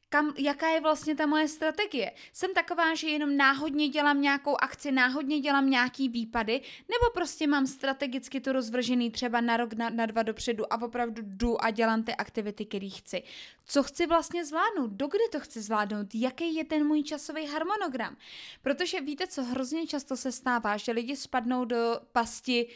kam, 0.10 0.34
jaká 0.38 0.70
je 0.70 0.82
vlastně 0.82 1.16
ta 1.16 1.26
moje 1.26 1.48
strategie. 1.48 2.12
Jsem 2.34 2.54
taková, 2.54 2.96
že 2.96 3.08
jenom 3.08 3.38
náhodně 3.38 3.90
dělám 3.90 4.22
nějakou 4.22 4.56
akci, 4.62 4.92
náhodně 4.92 5.40
dělám 5.40 5.70
nějaký 5.70 6.10
výpady, 6.10 6.62
nebo 6.90 7.12
prostě 7.14 7.48
mám 7.48 7.68
strategicky 7.68 8.42
to 8.42 8.52
rozvržený 8.52 9.12
třeba 9.12 9.42
na 9.42 9.58
rok, 9.58 9.74
na, 9.74 9.90
na 9.90 10.06
dva 10.06 10.24
dopředu 10.24 10.74
a 10.74 10.82
opravdu 10.82 11.22
jdu 11.26 11.64
a 11.64 11.72
dělám 11.72 12.04
ty 12.04 12.16
aktivity, 12.16 12.66
které 12.66 12.90
chci. 12.90 13.24
Co 13.66 13.84
chci 13.84 14.08
vlastně 14.08 14.46
zvládnout, 14.46 14.92
dokdy 14.92 15.24
to 15.32 15.40
chci 15.40 15.62
zvládnout, 15.62 16.08
jaký 16.16 16.56
je 16.56 16.66
ten 16.66 16.88
můj 16.88 17.04
časový 17.04 17.46
harmonogram. 17.46 18.18
Protože 18.62 19.02
víte, 19.02 19.28
co 19.28 19.44
hrozně 19.44 19.88
často 19.88 20.18
se 20.18 20.32
stává, 20.32 20.78
že 20.78 20.92
lidi 20.92 21.16
spadnou 21.16 21.66
do 21.66 22.00
pasti, 22.12 22.68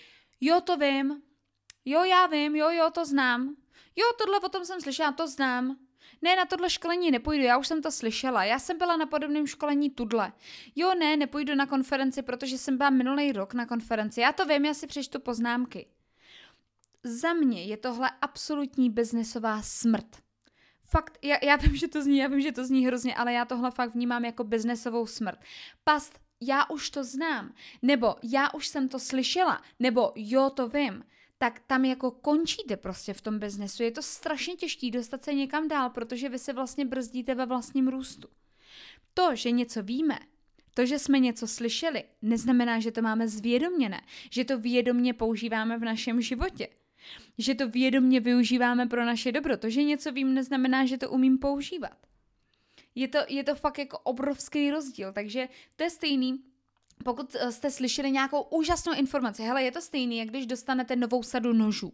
jo, 0.42 0.62
to 0.62 0.78
vím, 0.78 1.22
jo, 1.86 2.04
já 2.04 2.28
vím, 2.28 2.56
jo, 2.56 2.70
jo, 2.70 2.90
to 2.92 3.06
znám, 3.06 3.56
jo, 3.96 4.06
tohle 4.18 4.40
o 4.40 4.50
tom 4.50 4.66
jsem 4.66 4.82
slyšela, 4.82 5.12
to 5.12 5.28
znám, 5.28 5.78
ne, 6.22 6.36
na 6.36 6.45
tohle 6.45 6.69
školení 6.69 7.12
nepůjdu, 7.12 7.43
já 7.43 7.57
už 7.57 7.67
jsem 7.67 7.81
to 7.81 7.91
slyšela. 7.91 8.43
Já 8.43 8.60
jsem 8.60 8.77
byla 8.77 8.98
na 8.98 9.05
podobném 9.05 9.48
školení 9.48 9.89
tudle. 9.89 10.33
Jo, 10.75 10.93
ne, 11.00 11.17
nepůjdu 11.17 11.55
na 11.55 11.65
konferenci, 11.65 12.22
protože 12.22 12.57
jsem 12.57 12.77
byla 12.77 12.89
minulý 12.89 13.31
rok 13.31 13.53
na 13.53 13.65
konferenci. 13.65 14.22
Já 14.22 14.31
to 14.31 14.45
vím, 14.45 14.65
já 14.65 14.74
si 14.74 14.88
přečtu 14.88 15.19
poznámky. 15.19 15.88
Za 17.03 17.33
mě 17.33 17.63
je 17.63 17.77
tohle 17.77 18.10
absolutní 18.22 18.89
biznesová 18.89 19.62
smrt. 19.62 20.24
Fakt, 20.86 21.17
já, 21.22 21.38
já 21.43 21.55
vím, 21.55 21.75
že 21.75 21.88
to 21.88 22.01
zní, 22.01 22.17
já 22.17 22.27
vím, 22.27 22.41
že 22.41 22.51
to 22.51 22.65
zní 22.65 22.88
hrozně, 22.88 23.15
ale 23.15 23.33
já 23.33 23.45
tohle 23.45 23.72
fakt 23.72 23.93
vnímám 23.93 24.25
jako 24.25 24.43
biznesovou 24.43 25.05
smrt. 25.05 25.39
Past, 25.83 26.19
já 26.41 26.69
už 26.69 26.89
to 26.89 27.03
znám, 27.03 27.53
nebo 27.81 28.15
já 28.24 28.53
už 28.53 28.67
jsem 28.67 28.89
to 28.89 29.00
slyšela, 29.00 29.62
nebo 29.79 30.12
jo, 30.15 30.50
to 30.50 30.67
vím 30.67 31.03
tak 31.43 31.59
tam 31.67 31.85
jako 31.85 32.12
končíte 32.12 32.77
prostě 32.77 33.13
v 33.13 33.21
tom 33.21 33.39
biznesu. 33.39 33.83
Je 33.83 33.91
to 33.91 34.01
strašně 34.01 34.55
těžké 34.55 34.91
dostat 34.91 35.23
se 35.23 35.33
někam 35.33 35.67
dál, 35.67 35.89
protože 35.89 36.29
vy 36.29 36.39
se 36.39 36.53
vlastně 36.53 36.85
brzdíte 36.85 37.35
ve 37.35 37.45
vlastním 37.45 37.88
růstu. 37.88 38.27
To, 39.13 39.35
že 39.35 39.51
něco 39.51 39.83
víme, 39.83 40.19
to, 40.73 40.85
že 40.85 41.00
jsme 41.00 41.19
něco 41.19 41.47
slyšeli, 41.47 42.03
neznamená, 42.21 42.79
že 42.79 42.91
to 42.91 43.01
máme 43.01 43.27
zvědoměné, 43.27 44.01
že 44.29 44.45
to 44.45 44.59
vědomně 44.59 45.13
používáme 45.13 45.77
v 45.77 45.83
našem 45.83 46.21
životě, 46.21 46.67
že 47.38 47.55
to 47.55 47.69
vědomně 47.69 48.19
využíváme 48.19 48.85
pro 48.85 49.05
naše 49.05 49.31
dobro. 49.31 49.57
To, 49.57 49.69
že 49.69 49.83
něco 49.83 50.12
vím, 50.12 50.33
neznamená, 50.33 50.85
že 50.85 50.97
to 50.97 51.09
umím 51.09 51.38
používat. 51.38 51.97
Je 52.95 53.07
to, 53.07 53.17
je 53.27 53.43
to 53.43 53.55
fakt 53.55 53.77
jako 53.77 54.00
obrovský 54.00 54.71
rozdíl, 54.71 55.13
takže 55.13 55.50
to 55.75 55.83
je 55.83 55.89
stejný, 55.89 56.43
pokud 57.03 57.36
eh, 57.36 57.51
jste 57.51 57.72
slyšeli 57.72 58.12
nějakou 58.12 58.41
úžasnou 58.41 58.93
informaci, 58.93 59.43
hele, 59.43 59.63
je 59.63 59.72
to 59.72 59.81
stejný, 59.81 60.17
jak 60.17 60.27
když 60.27 60.45
dostanete 60.45 60.95
novou 60.95 61.24
sadu 61.24 61.53
nožů. 61.53 61.93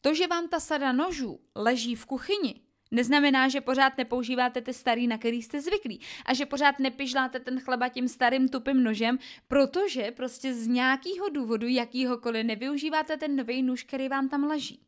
To, 0.00 0.14
že 0.14 0.26
vám 0.26 0.48
ta 0.48 0.60
sada 0.60 0.92
nožů 0.92 1.40
leží 1.54 1.94
v 1.96 2.06
kuchyni, 2.06 2.60
neznamená, 2.90 3.48
že 3.48 3.60
pořád 3.60 3.98
nepoužíváte 3.98 4.60
ty 4.60 4.74
starý, 4.74 5.06
na 5.06 5.18
který 5.18 5.42
jste 5.42 5.60
zvyklí. 5.60 6.00
A 6.26 6.34
že 6.34 6.46
pořád 6.46 6.78
nepižláte 6.78 7.40
ten 7.40 7.60
chleba 7.60 7.88
tím 7.88 8.08
starým 8.08 8.48
tupým 8.48 8.82
nožem, 8.82 9.18
protože 9.48 10.10
prostě 10.10 10.54
z 10.54 10.66
nějakého 10.66 11.28
důvodu, 11.28 11.66
jakýhokoliv, 11.66 12.46
nevyužíváte 12.46 13.16
ten 13.16 13.36
nový 13.36 13.62
nůž, 13.62 13.84
který 13.84 14.08
vám 14.08 14.28
tam 14.28 14.44
leží. 14.44 14.80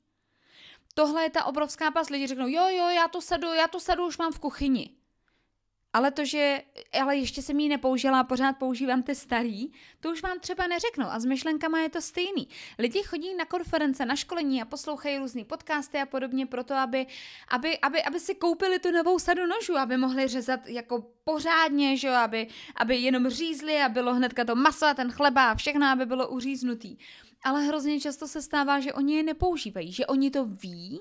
Tohle 0.94 1.22
je 1.22 1.30
ta 1.30 1.44
obrovská 1.44 1.90
pas. 1.90 2.10
Lidi 2.10 2.26
řeknou, 2.26 2.48
jo, 2.48 2.68
jo, 2.68 2.88
já 2.88 3.08
tu 3.08 3.20
sadu, 3.20 3.46
já 3.46 3.68
tu 3.68 3.80
sadu 3.80 4.06
už 4.06 4.18
mám 4.18 4.32
v 4.32 4.38
kuchyni. 4.38 4.90
Ale 5.92 6.10
to, 6.10 6.24
že 6.24 6.62
ale 7.00 7.16
ještě 7.16 7.42
jsem 7.42 7.60
ji 7.60 7.68
nepoužila 7.68 8.20
a 8.20 8.24
pořád 8.24 8.52
používám 8.52 9.02
ty 9.02 9.14
starý, 9.14 9.72
to 10.00 10.10
už 10.10 10.22
vám 10.22 10.40
třeba 10.40 10.66
neřeknu 10.66 11.04
a 11.04 11.20
s 11.20 11.24
myšlenkama 11.24 11.78
je 11.78 11.88
to 11.88 12.00
stejný. 12.00 12.48
Lidi 12.78 13.02
chodí 13.02 13.34
na 13.34 13.44
konference, 13.44 14.06
na 14.06 14.16
školení 14.16 14.62
a 14.62 14.64
poslouchají 14.64 15.18
různé 15.18 15.44
podcasty 15.44 15.98
a 15.98 16.06
podobně 16.06 16.46
proto, 16.46 16.74
aby, 16.74 17.06
aby, 17.48 17.78
aby, 17.78 18.02
aby 18.02 18.20
si 18.20 18.34
koupili 18.34 18.78
tu 18.78 18.90
novou 18.90 19.18
sadu 19.18 19.46
nožů, 19.46 19.76
aby 19.76 19.96
mohli 19.96 20.28
řezat 20.28 20.66
jako 20.66 21.12
pořádně, 21.24 21.96
že 21.96 22.08
jo, 22.08 22.14
aby, 22.14 22.48
aby 22.76 22.96
jenom 22.96 23.28
řízli 23.28 23.76
a 23.82 23.88
bylo 23.88 24.14
hnedka 24.14 24.44
to 24.44 24.56
maso 24.56 24.86
a 24.86 24.94
ten 24.94 25.12
chleba 25.12 25.50
a 25.50 25.54
všechno, 25.54 25.86
aby 25.86 26.06
bylo 26.06 26.28
uříznutý. 26.28 26.96
Ale 27.44 27.62
hrozně 27.62 28.00
často 28.00 28.28
se 28.28 28.42
stává, 28.42 28.80
že 28.80 28.92
oni 28.92 29.16
je 29.16 29.22
nepoužívají, 29.22 29.92
že 29.92 30.06
oni 30.06 30.30
to 30.30 30.44
ví, 30.44 31.00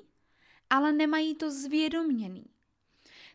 ale 0.70 0.92
nemají 0.92 1.36
to 1.36 1.52
zvědoměný. 1.52 2.51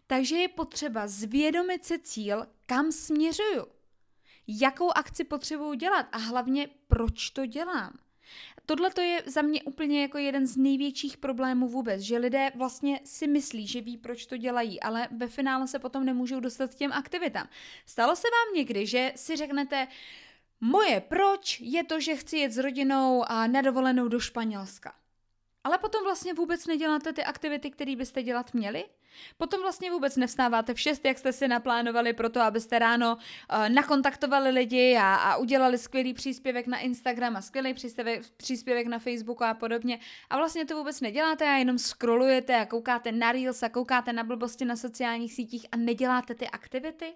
Takže 0.06 0.36
je 0.36 0.48
potřeba 0.48 1.06
zvědomit 1.06 1.84
si 1.84 1.98
cíl, 1.98 2.46
kam 2.66 2.92
směřuju, 2.92 3.66
jakou 4.48 4.90
akci 4.90 5.24
potřebuju 5.24 5.74
dělat 5.74 6.06
a 6.12 6.18
hlavně 6.18 6.68
proč 6.88 7.30
to 7.30 7.46
dělám. 7.46 7.98
Tohle 8.66 8.90
to 8.90 9.00
je 9.00 9.22
za 9.26 9.42
mě 9.42 9.62
úplně 9.62 10.02
jako 10.02 10.18
jeden 10.18 10.46
z 10.46 10.56
největších 10.56 11.16
problémů 11.16 11.68
vůbec, 11.68 12.00
že 12.00 12.18
lidé 12.18 12.50
vlastně 12.54 13.00
si 13.04 13.26
myslí, 13.26 13.66
že 13.66 13.80
ví, 13.80 13.96
proč 13.96 14.26
to 14.26 14.36
dělají, 14.36 14.80
ale 14.80 15.08
ve 15.16 15.28
finále 15.28 15.68
se 15.68 15.78
potom 15.78 16.04
nemůžou 16.04 16.40
dostat 16.40 16.74
k 16.74 16.74
těm 16.74 16.92
aktivitám. 16.92 17.48
Stalo 17.86 18.16
se 18.16 18.28
vám 18.30 18.54
někdy, 18.54 18.86
že 18.86 19.12
si 19.16 19.36
řeknete, 19.36 19.88
moje 20.60 21.00
proč 21.00 21.60
je 21.60 21.84
to, 21.84 22.00
že 22.00 22.16
chci 22.16 22.36
jet 22.36 22.52
s 22.52 22.58
rodinou 22.58 23.24
a 23.26 23.46
na 23.46 23.62
dovolenou 23.62 24.08
do 24.08 24.20
Španělska. 24.20 24.94
Ale 25.64 25.78
potom 25.78 26.04
vlastně 26.04 26.34
vůbec 26.34 26.66
neděláte 26.66 27.12
ty 27.12 27.24
aktivity, 27.24 27.70
které 27.70 27.96
byste 27.96 28.22
dělat 28.22 28.54
měli? 28.54 28.84
Potom 29.36 29.60
vlastně 29.60 29.90
vůbec 29.90 30.16
nevstáváte 30.16 30.74
v 30.74 30.80
6, 30.80 31.04
jak 31.04 31.18
jste 31.18 31.32
si 31.32 31.48
naplánovali 31.48 32.12
pro 32.12 32.28
to, 32.28 32.40
abyste 32.40 32.78
ráno 32.78 33.16
uh, 33.16 33.68
nakontaktovali 33.68 34.50
lidi 34.50 34.96
a, 34.96 35.14
a 35.14 35.36
udělali 35.36 35.78
skvělý 35.78 36.14
příspěvek 36.14 36.66
na 36.66 36.78
Instagram 36.78 37.36
a 37.36 37.42
skvělý 37.42 37.74
příspěvek, 37.74 38.22
příspěvek 38.36 38.86
na 38.86 38.98
Facebooku 38.98 39.44
a 39.44 39.54
podobně. 39.54 39.98
A 40.30 40.36
vlastně 40.36 40.64
to 40.64 40.76
vůbec 40.76 41.00
neděláte 41.00 41.44
a 41.44 41.56
jenom 41.56 41.78
scrollujete 41.78 42.56
a 42.56 42.66
koukáte 42.66 43.12
na 43.12 43.32
Reels 43.32 43.62
a 43.62 43.68
koukáte 43.68 44.12
na 44.12 44.24
blbosti 44.24 44.64
na 44.64 44.76
sociálních 44.76 45.32
sítích 45.32 45.66
a 45.72 45.76
neděláte 45.76 46.34
ty 46.34 46.48
aktivity? 46.48 47.14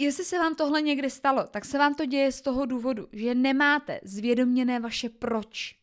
Jestli 0.00 0.24
se 0.24 0.38
vám 0.38 0.54
tohle 0.54 0.82
někdy 0.82 1.10
stalo, 1.10 1.44
tak 1.46 1.64
se 1.64 1.78
vám 1.78 1.94
to 1.94 2.06
děje 2.06 2.32
z 2.32 2.40
toho 2.40 2.66
důvodu, 2.66 3.08
že 3.12 3.34
nemáte 3.34 4.00
zvědoměné 4.02 4.80
vaše 4.80 5.08
proč. 5.08 5.77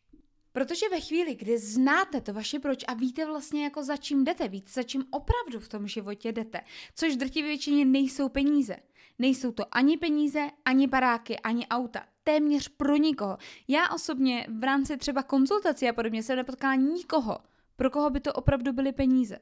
Protože 0.56 0.90
ve 0.90 1.02
chvíli, 1.02 1.36
kdy 1.36 1.58
znáte 1.58 2.22
to 2.22 2.34
vaše 2.34 2.60
proč 2.60 2.84
a 2.88 2.94
víte 2.94 3.26
vlastně 3.26 3.64
jako 3.64 3.84
za 3.84 3.98
čím 3.98 4.24
jdete, 4.24 4.48
víte 4.48 4.72
za 4.72 4.84
čím 4.84 5.06
opravdu 5.12 5.60
v 5.60 5.70
tom 5.70 5.88
životě 5.88 6.32
jdete, 6.32 6.62
což 6.96 7.16
drtivě 7.16 7.50
většině 7.50 7.86
nejsou 7.86 8.30
peníze. 8.30 8.76
Nejsou 9.20 9.52
to 9.52 9.76
ani 9.76 9.98
peníze, 9.98 10.50
ani 10.66 10.88
baráky, 10.88 11.40
ani 11.40 11.68
auta. 11.68 12.06
Téměř 12.24 12.68
pro 12.68 12.96
nikoho. 12.96 13.38
Já 13.68 13.90
osobně 13.90 14.48
v 14.60 14.64
rámci 14.64 14.98
třeba 14.98 15.24
konzultací 15.24 15.90
a 15.90 15.94
podobně 15.94 16.24
jsem 16.24 16.36
nepotkala 16.36 16.76
nikoho, 16.76 17.38
pro 17.76 17.90
koho 17.90 18.10
by 18.10 18.20
to 18.20 18.34
opravdu 18.34 18.74
byly 18.74 18.92
peníze. 18.92 19.40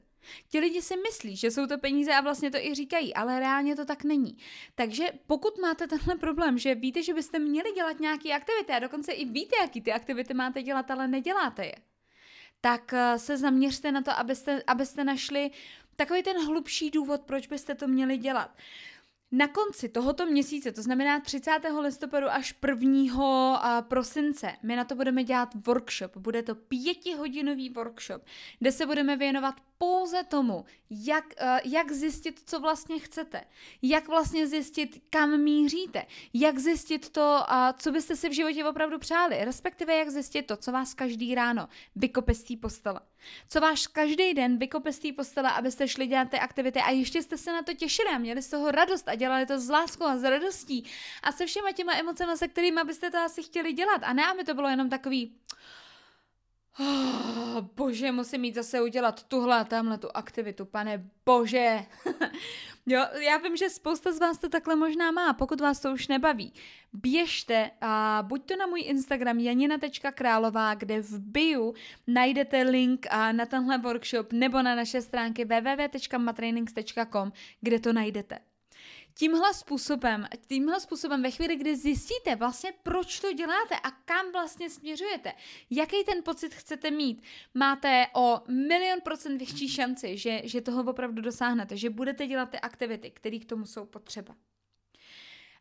Ti 0.50 0.60
lidi 0.60 0.82
si 0.82 0.98
myslí, 0.98 1.36
že 1.36 1.52
jsou 1.52 1.68
to 1.68 1.78
peníze 1.78 2.14
a 2.14 2.22
vlastně 2.22 2.52
to 2.52 2.58
i 2.58 2.76
říkají, 2.76 3.14
ale 3.14 3.40
reálně 3.40 3.76
to 3.76 3.86
tak 3.86 4.04
není. 4.04 4.38
Takže 4.76 5.06
pokud 5.28 5.58
máte 5.62 5.88
tenhle 5.88 6.16
problém, 6.16 6.58
že 6.58 6.76
víte, 6.76 7.04
že 7.04 7.14
byste 7.14 7.40
měli 7.40 7.72
dělat 7.72 8.00
nějaké 8.00 8.34
aktivity 8.34 8.72
a 8.74 8.80
dokonce 8.80 9.12
i 9.12 9.26
víte, 9.26 9.56
jaký 9.62 9.82
ty 9.82 9.94
aktivity 9.94 10.34
máte 10.34 10.64
dělat, 10.64 10.92
ale 10.92 11.08
neděláte 11.08 11.66
je, 11.66 11.76
tak 12.62 12.94
eh, 12.94 13.20
se 13.20 13.38
zaměřte 13.38 13.92
na 13.92 14.02
to, 14.02 14.12
abyste, 14.12 14.64
abyste 14.68 15.04
našli 15.04 15.52
takový 15.96 16.24
ten 16.24 16.46
hlubší 16.46 16.92
důvod, 16.92 17.22
proč 17.22 17.48
byste 17.48 17.76
to 17.76 17.88
měli 17.88 18.18
dělat. 18.18 18.56
Na 19.36 19.48
konci 19.48 19.90
tohoto 19.90 20.26
měsíce, 20.26 20.72
to 20.72 20.82
znamená 20.82 21.20
30. 21.20 21.52
listopadu 21.82 22.28
až 22.30 22.56
1. 22.68 23.82
prosince, 23.82 24.52
my 24.64 24.76
na 24.76 24.84
to 24.84 24.96
budeme 24.96 25.24
dělat 25.24 25.50
workshop. 25.68 26.18
Bude 26.18 26.44
to 26.44 26.56
pětihodinový 26.56 27.70
workshop, 27.70 28.22
kde 28.60 28.72
se 28.72 28.86
budeme 28.86 29.18
věnovat 29.18 29.56
pouze 29.84 30.24
tomu, 30.24 30.66
jak, 30.90 31.26
uh, 31.42 31.72
jak 31.72 31.92
zjistit, 31.92 32.42
co 32.46 32.60
vlastně 32.60 33.00
chcete, 33.00 33.44
jak 33.82 34.08
vlastně 34.08 34.48
zjistit, 34.48 35.04
kam 35.10 35.38
míříte, 35.38 36.06
jak 36.34 36.60
zjistit 36.60 37.10
to, 37.10 37.40
uh, 37.50 37.56
co 37.78 37.92
byste 37.92 38.16
si 38.16 38.30
v 38.30 38.32
životě 38.32 38.66
opravdu 38.66 39.00
přáli, 39.00 39.46
respektive 39.46 39.96
jak 39.96 40.10
zjistit 40.10 40.44
to, 40.44 40.58
co 40.58 40.72
vás 40.72 40.94
každý 40.94 41.36
ráno 41.36 41.70
vykope 41.96 42.34
z 42.34 42.44
té 42.44 42.54
postele. 42.58 43.00
Co 43.50 43.62
vás 43.62 43.88
každý 43.88 44.34
den 44.34 44.58
vykope 44.58 44.94
z 44.94 45.00
té 45.00 45.14
postele, 45.14 45.52
abyste 45.52 45.88
šli 45.88 46.08
dělat 46.08 46.30
ty 46.30 46.40
aktivity 46.40 46.80
a 46.80 46.90
ještě 46.90 47.24
jste 47.24 47.38
se 47.38 47.52
na 47.52 47.62
to 47.62 47.74
těšili 47.74 48.10
a 48.10 48.18
měli 48.18 48.42
z 48.42 48.50
toho 48.50 48.72
radost 48.72 49.08
a 49.08 49.16
dělali 49.16 49.46
to 49.46 49.60
s 49.60 49.70
láskou 49.70 50.06
a 50.06 50.18
s 50.18 50.24
radostí 50.24 50.84
a 51.24 51.32
se 51.32 51.46
všema 51.46 51.72
těma 51.72 51.94
emocemi, 51.96 52.38
se 52.38 52.48
kterými 52.48 52.82
byste 52.86 53.12
to 53.12 53.18
asi 53.18 53.44
chtěli 53.44 53.74
dělat. 53.74 54.02
A 54.04 54.14
ne, 54.14 54.26
aby 54.26 54.44
to 54.44 54.54
bylo 54.54 54.68
jenom 54.70 54.90
takový, 54.90 55.36
Oh, 56.80 57.62
bože, 57.76 58.12
musím 58.12 58.42
mít 58.42 58.56
zase 58.56 58.82
udělat 58.82 59.24
tuhle 59.24 59.60
a 59.60 59.64
tamhle 59.64 59.98
tu 59.98 60.08
aktivitu, 60.14 60.66
pane 60.66 61.10
bože. 61.26 61.86
jo, 62.86 63.06
já 63.20 63.38
vím, 63.38 63.58
že 63.58 63.70
spousta 63.70 64.12
z 64.12 64.20
vás 64.20 64.38
to 64.38 64.50
takhle 64.50 64.76
možná 64.76 65.12
má, 65.12 65.34
pokud 65.34 65.62
vás 65.62 65.80
to 65.80 65.92
už 65.92 66.08
nebaví. 66.08 66.54
Běžte 66.94 67.72
a 67.82 68.24
buď 68.28 68.46
to 68.46 68.56
na 68.56 68.66
můj 68.66 68.82
Instagram 68.82 69.40
janina.králová, 69.40 70.74
kde 70.74 71.02
v 71.02 71.20
bio 71.20 71.74
najdete 72.08 72.62
link 72.62 73.08
na 73.32 73.46
tenhle 73.46 73.78
workshop, 73.78 74.34
nebo 74.34 74.62
na 74.62 74.76
naše 74.76 75.02
stránky 75.02 75.46
www.matrainings.com, 75.46 77.32
kde 77.62 77.80
to 77.80 77.94
najdete 77.94 78.40
tímhle 79.14 79.54
způsobem, 79.54 80.28
tímhle 80.48 80.80
způsobem 80.80 81.24
ve 81.24 81.32
chvíli, 81.32 81.56
kdy 81.56 81.76
zjistíte 81.76 82.36
vlastně, 82.36 82.74
proč 82.84 83.20
to 83.20 83.34
děláte 83.34 83.76
a 83.84 83.92
kam 83.92 84.32
vlastně 84.32 84.70
směřujete, 84.70 85.34
jaký 85.70 86.04
ten 86.04 86.24
pocit 86.24 86.54
chcete 86.54 86.92
mít, 86.92 87.24
máte 87.54 88.08
o 88.16 88.42
milion 88.48 89.02
procent 89.02 89.38
větší 89.38 89.70
šanci, 89.70 90.18
že, 90.18 90.42
že 90.44 90.62
toho 90.62 90.84
opravdu 90.84 91.22
dosáhnete, 91.22 91.78
že 91.78 91.90
budete 91.90 92.28
dělat 92.28 92.50
ty 92.50 92.60
aktivity, 92.60 93.12
které 93.12 93.40
k 93.40 93.46
tomu 93.46 93.66
jsou 93.66 93.86
potřeba. 93.86 94.36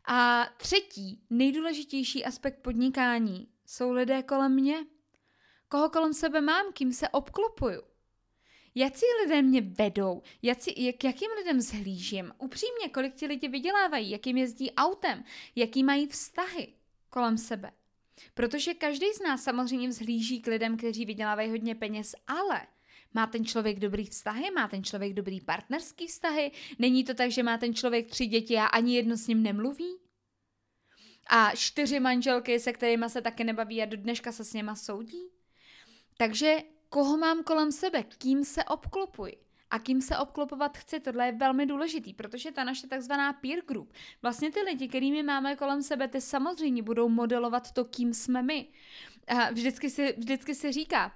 A 0.05 0.49
třetí, 0.57 1.21
nejdůležitější 1.29 2.25
aspekt 2.25 2.61
podnikání 2.61 3.47
jsou 3.65 3.91
lidé 3.91 4.23
kolem 4.23 4.53
mě. 4.53 4.85
Koho 5.69 5.89
kolem 5.89 6.13
sebe 6.13 6.41
mám, 6.41 6.65
kým 6.73 6.93
se 6.93 7.09
obklopuju 7.09 7.92
jaký 8.75 9.05
lidé 9.23 9.41
mě 9.41 9.61
vedou, 9.61 10.21
jaký, 10.41 10.85
jak, 10.85 11.03
jakým 11.03 11.31
lidem 11.37 11.61
zhlížím, 11.61 12.33
upřímně, 12.37 12.89
kolik 12.93 13.15
ti 13.15 13.25
lidi 13.25 13.47
vydělávají, 13.47 14.09
jakým 14.09 14.37
jezdí 14.37 14.71
autem, 14.71 15.23
jaký 15.55 15.83
mají 15.83 16.07
vztahy 16.07 16.73
kolem 17.09 17.37
sebe. 17.37 17.71
Protože 18.33 18.73
každý 18.73 19.05
z 19.13 19.21
nás 19.21 19.43
samozřejmě 19.43 19.87
vzhlíží 19.87 20.41
k 20.41 20.47
lidem, 20.47 20.77
kteří 20.77 21.05
vydělávají 21.05 21.49
hodně 21.49 21.75
peněz, 21.75 22.15
ale 22.27 22.67
má 23.13 23.27
ten 23.27 23.45
člověk 23.45 23.79
dobrý 23.79 24.05
vztahy, 24.05 24.51
má 24.51 24.67
ten 24.67 24.83
člověk 24.83 25.13
dobrý 25.13 25.41
partnerský 25.41 26.07
vztahy, 26.07 26.51
není 26.79 27.03
to 27.03 27.13
tak, 27.13 27.31
že 27.31 27.43
má 27.43 27.57
ten 27.57 27.73
člověk 27.73 28.09
tři 28.09 28.25
děti 28.25 28.57
a 28.57 28.65
ani 28.65 28.95
jedno 28.95 29.17
s 29.17 29.27
ním 29.27 29.43
nemluví? 29.43 29.99
A 31.27 31.55
čtyři 31.55 31.99
manželky, 31.99 32.59
se 32.59 32.73
kterými 32.73 33.09
se 33.09 33.21
taky 33.21 33.43
nebaví 33.43 33.81
a 33.81 33.85
do 33.85 33.97
dneška 33.97 34.31
se 34.31 34.43
s 34.43 34.53
něma 34.53 34.75
soudí? 34.75 35.29
Takže 36.17 36.57
koho 36.93 37.17
mám 37.17 37.43
kolem 37.43 37.71
sebe, 37.71 38.03
kým 38.03 38.45
se 38.45 38.63
obklopuji 38.63 39.37
a 39.71 39.79
kým 39.79 40.01
se 40.01 40.17
obklopovat 40.17 40.77
chci. 40.77 40.99
Tohle 40.99 41.25
je 41.25 41.31
velmi 41.31 41.65
důležitý, 41.65 42.13
protože 42.13 42.51
ta 42.51 42.63
naše 42.63 42.87
takzvaná 42.87 43.33
peer 43.33 43.65
group, 43.67 43.93
vlastně 44.21 44.51
ty 44.51 44.59
lidi, 44.61 44.87
kterými 44.87 45.23
máme 45.23 45.55
kolem 45.55 45.83
sebe, 45.83 46.07
ty 46.07 46.21
samozřejmě 46.21 46.83
budou 46.83 47.09
modelovat 47.09 47.71
to, 47.71 47.85
kým 47.85 48.13
jsme 48.13 48.43
my. 48.43 48.67
A 49.27 49.51
vždycky 49.51 49.89
si, 49.89 50.13
vždycky 50.17 50.55
si 50.55 50.71
říká, 50.71 51.11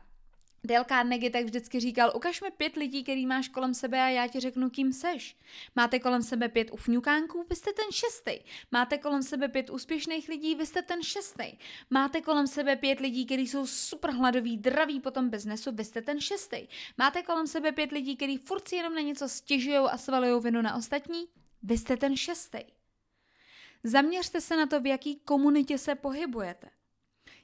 Dale 0.64 0.86
Carnegie 0.86 1.30
tak 1.30 1.46
vždycky 1.46 1.80
říkal, 1.80 2.12
ukaž 2.16 2.42
mi 2.42 2.52
pět 2.52 2.76
lidí, 2.76 3.04
který 3.04 3.26
máš 3.26 3.48
kolem 3.48 3.74
sebe 3.74 4.02
a 4.02 4.10
já 4.10 4.28
ti 4.28 4.40
řeknu, 4.40 4.70
kým 4.70 4.94
seš. 4.94 5.38
Máte 5.76 6.00
kolem 6.00 6.24
sebe 6.24 6.50
pět 6.50 6.72
ufňukánků, 6.72 7.46
vy 7.50 7.56
jste 7.56 7.74
ten 7.74 7.86
šestý. 7.92 8.32
Máte 8.72 8.98
kolem 8.98 9.24
sebe 9.24 9.48
pět 9.48 9.70
úspěšných 9.70 10.30
lidí, 10.30 10.56
vy 10.56 10.66
jste 10.66 10.82
ten 10.82 11.04
šestý. 11.04 11.58
Máte 11.90 12.22
kolem 12.22 12.48
sebe 12.48 12.76
pět 12.76 13.00
lidí, 13.00 13.26
kteří 13.26 13.48
jsou 13.48 13.68
super 13.68 14.12
hladoví, 14.12 14.58
draví 14.58 15.00
po 15.00 15.12
tom 15.12 15.30
biznesu, 15.30 15.72
vy 15.72 15.84
jste 15.84 16.02
ten 16.02 16.22
šestý. 16.22 16.68
Máte 16.98 17.24
kolem 17.24 17.48
sebe 17.48 17.72
pět 17.72 17.92
lidí, 17.92 18.16
kteří 18.16 18.38
furt 18.38 18.68
si 18.68 18.76
jenom 18.76 18.96
na 18.96 19.02
něco 19.02 19.30
stěžují 19.30 19.78
a 19.78 19.98
svalují 19.98 20.44
vinu 20.44 20.62
na 20.62 20.76
ostatní, 20.76 21.28
vy 21.64 21.78
jste 21.78 21.98
ten 21.98 22.18
šestý. 22.18 22.60
Zaměřte 23.84 24.42
se 24.42 24.58
na 24.58 24.66
to, 24.66 24.82
v 24.82 24.86
jaký 24.86 25.16
komunitě 25.16 25.78
se 25.78 25.96
pohybujete 25.96 26.70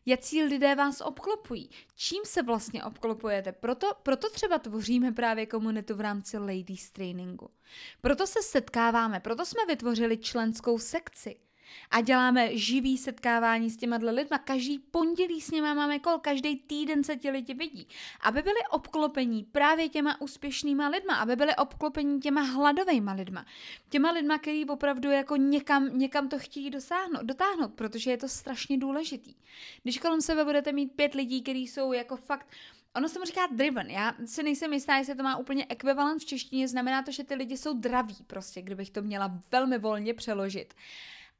jaký 0.05 0.43
lidé 0.43 0.75
vás 0.75 1.01
obklopují, 1.01 1.69
čím 1.95 2.21
se 2.25 2.43
vlastně 2.43 2.83
obklopujete. 2.83 3.51
Proto, 3.51 3.87
proto 4.03 4.29
třeba 4.29 4.59
tvoříme 4.59 5.11
právě 5.11 5.45
komunitu 5.45 5.95
v 5.95 6.01
rámci 6.01 6.37
Ladies 6.37 6.91
Trainingu. 6.91 7.49
Proto 8.01 8.27
se 8.27 8.41
setkáváme, 8.41 9.19
proto 9.19 9.45
jsme 9.45 9.65
vytvořili 9.67 10.17
členskou 10.17 10.79
sekci 10.79 11.35
a 11.91 12.01
děláme 12.01 12.57
živý 12.57 12.97
setkávání 12.97 13.69
s 13.69 13.77
těma 13.77 13.97
lidma. 14.01 14.37
Každý 14.37 14.79
pondělí 14.79 15.41
s 15.41 15.51
nimi 15.51 15.67
máme 15.75 15.99
kol, 15.99 16.17
každý 16.17 16.55
týden 16.55 17.03
se 17.03 17.15
ti 17.15 17.29
lidi 17.29 17.53
vidí. 17.53 17.87
Aby 18.21 18.41
byli 18.41 18.59
obklopení 18.71 19.43
právě 19.43 19.89
těma 19.89 20.21
úspěšnýma 20.21 20.87
lidma, 20.87 21.15
aby 21.15 21.35
byli 21.35 21.55
obklopení 21.55 22.19
těma 22.19 22.41
hladovejma 22.41 23.13
lidma. 23.13 23.45
Těma 23.89 24.11
lidma, 24.11 24.37
který 24.37 24.65
opravdu 24.65 25.11
jako 25.11 25.35
někam, 25.35 25.97
někam 25.97 26.29
to 26.29 26.39
chtějí 26.39 26.69
dosáhnout, 26.69 27.23
dotáhnout, 27.23 27.73
protože 27.73 28.11
je 28.11 28.17
to 28.17 28.27
strašně 28.27 28.77
důležitý. 28.77 29.35
Když 29.83 29.97
kolem 29.97 30.21
sebe 30.21 30.45
budete 30.45 30.71
mít 30.71 30.91
pět 30.95 31.13
lidí, 31.13 31.41
kteří 31.41 31.67
jsou 31.67 31.93
jako 31.93 32.17
fakt 32.17 32.47
Ono 32.95 33.09
se 33.09 33.19
mu 33.19 33.25
říká 33.25 33.41
driven. 33.51 33.89
Já 33.89 34.13
si 34.25 34.43
nejsem 34.43 34.73
jistá, 34.73 34.95
jestli 34.95 35.15
to 35.15 35.23
má 35.23 35.37
úplně 35.37 35.65
ekvivalent 35.69 36.21
v 36.21 36.25
češtině. 36.25 36.67
Znamená 36.67 37.03
to, 37.03 37.11
že 37.11 37.23
ty 37.23 37.35
lidi 37.35 37.57
jsou 37.57 37.73
draví, 37.73 38.17
prostě, 38.27 38.61
kdybych 38.61 38.89
to 38.89 39.01
měla 39.01 39.39
velmi 39.51 39.77
volně 39.77 40.13
přeložit. 40.13 40.73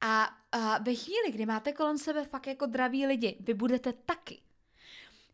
A, 0.06 0.30
a 0.52 0.78
ve 0.78 0.96
chvíli, 0.96 1.32
kdy 1.32 1.46
máte 1.46 1.72
kolem 1.72 1.98
sebe 1.98 2.26
fakt 2.26 2.48
jako 2.48 2.66
draví 2.66 3.06
lidi, 3.06 3.38
vy 3.40 3.54
budete 3.54 3.94
taky. 3.94 4.42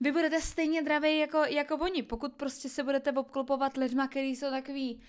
Vy 0.01 0.11
budete 0.11 0.41
stejně 0.41 0.81
draví 0.81 1.19
jako, 1.19 1.37
jako 1.37 1.75
oni, 1.75 2.03
pokud 2.03 2.33
prostě 2.33 2.69
se 2.69 2.83
budete 2.83 3.11
obklopovat 3.11 3.77
lidma, 3.77 4.07
kteří 4.07 4.35
jsou 4.35 4.49
takový, 4.49 5.01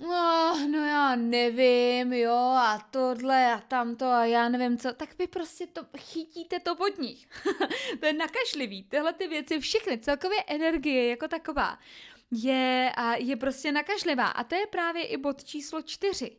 no, 0.00 0.58
no 0.70 0.86
já 0.86 1.16
nevím, 1.16 2.12
jo, 2.12 2.34
a 2.56 2.88
tohle 2.90 3.52
a 3.52 3.60
tamto 3.60 4.06
a 4.06 4.24
já 4.24 4.48
nevím 4.48 4.78
co, 4.78 4.92
tak 4.92 5.18
vy 5.18 5.26
prostě 5.26 5.66
to 5.66 5.86
chytíte 5.98 6.60
to 6.60 6.76
od 6.76 6.98
nich. 6.98 7.28
to 8.00 8.06
je 8.06 8.12
nakašlivý. 8.12 8.84
Tyhle 8.84 9.12
ty 9.12 9.28
věci, 9.28 9.60
všechny, 9.60 9.98
celkově 9.98 10.38
energie 10.46 11.08
jako 11.08 11.28
taková, 11.28 11.78
je, 12.30 12.92
a 12.96 13.14
je 13.14 13.36
prostě 13.36 13.72
nakašlivá. 13.72 14.26
A 14.26 14.44
to 14.44 14.54
je 14.54 14.66
právě 14.66 15.06
i 15.06 15.16
bod 15.16 15.44
číslo 15.44 15.82
čtyři 15.82 16.36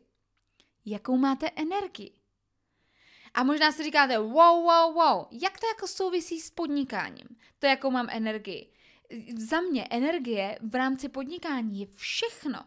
jakou 0.86 1.16
máte 1.16 1.50
energii. 1.56 2.12
A 3.34 3.44
možná 3.44 3.72
si 3.72 3.82
říkáte, 3.82 4.18
wow, 4.18 4.62
wow, 4.62 4.94
wow, 4.94 5.26
jak 5.30 5.60
to 5.60 5.66
jako 5.66 5.88
souvisí 5.88 6.40
s 6.40 6.50
podnikáním? 6.50 7.28
To, 7.58 7.66
jakou 7.66 7.90
mám 7.90 8.08
energii. 8.10 8.72
Za 9.36 9.60
mě 9.60 9.86
energie 9.90 10.58
v 10.62 10.74
rámci 10.74 11.08
podnikání 11.08 11.80
je 11.80 11.86
všechno. 11.86 12.64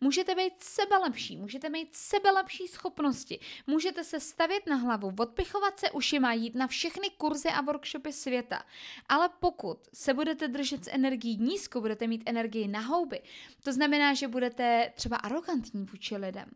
Můžete 0.00 0.34
být 0.34 0.52
sebe 0.62 0.96
lepší, 0.98 1.36
můžete 1.36 1.68
mít 1.68 1.88
sebe 1.96 2.30
lepší 2.30 2.68
schopnosti, 2.68 3.40
můžete 3.66 4.04
se 4.04 4.20
stavět 4.20 4.66
na 4.66 4.76
hlavu, 4.76 5.12
odpichovat 5.18 5.80
se 5.80 5.90
ušima, 5.90 6.32
jít 6.32 6.54
na 6.54 6.66
všechny 6.66 7.10
kurzy 7.10 7.48
a 7.48 7.60
workshopy 7.60 8.12
světa. 8.12 8.64
Ale 9.08 9.30
pokud 9.40 9.78
se 9.92 10.14
budete 10.14 10.48
držet 10.48 10.84
s 10.84 10.90
energií 10.90 11.36
nízko, 11.36 11.80
budete 11.80 12.06
mít 12.06 12.22
energii 12.26 12.68
na 12.68 12.80
houby, 12.80 13.22
to 13.62 13.72
znamená, 13.72 14.14
že 14.14 14.28
budete 14.28 14.92
třeba 14.94 15.16
arrogantní 15.16 15.84
vůči 15.84 16.16
lidem, 16.16 16.50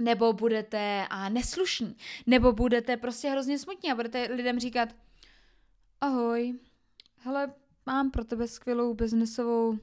nebo 0.00 0.32
budete 0.32 1.06
a 1.10 1.28
neslušní, 1.28 1.96
nebo 2.26 2.52
budete 2.52 2.96
prostě 2.96 3.30
hrozně 3.30 3.58
smutní 3.58 3.92
a 3.92 3.94
budete 3.94 4.28
lidem 4.32 4.60
říkat 4.60 4.88
ahoj, 6.00 6.58
hele, 7.16 7.52
mám 7.86 8.10
pro 8.10 8.24
tebe 8.24 8.48
skvělou 8.48 8.94
biznesovou 8.94 9.78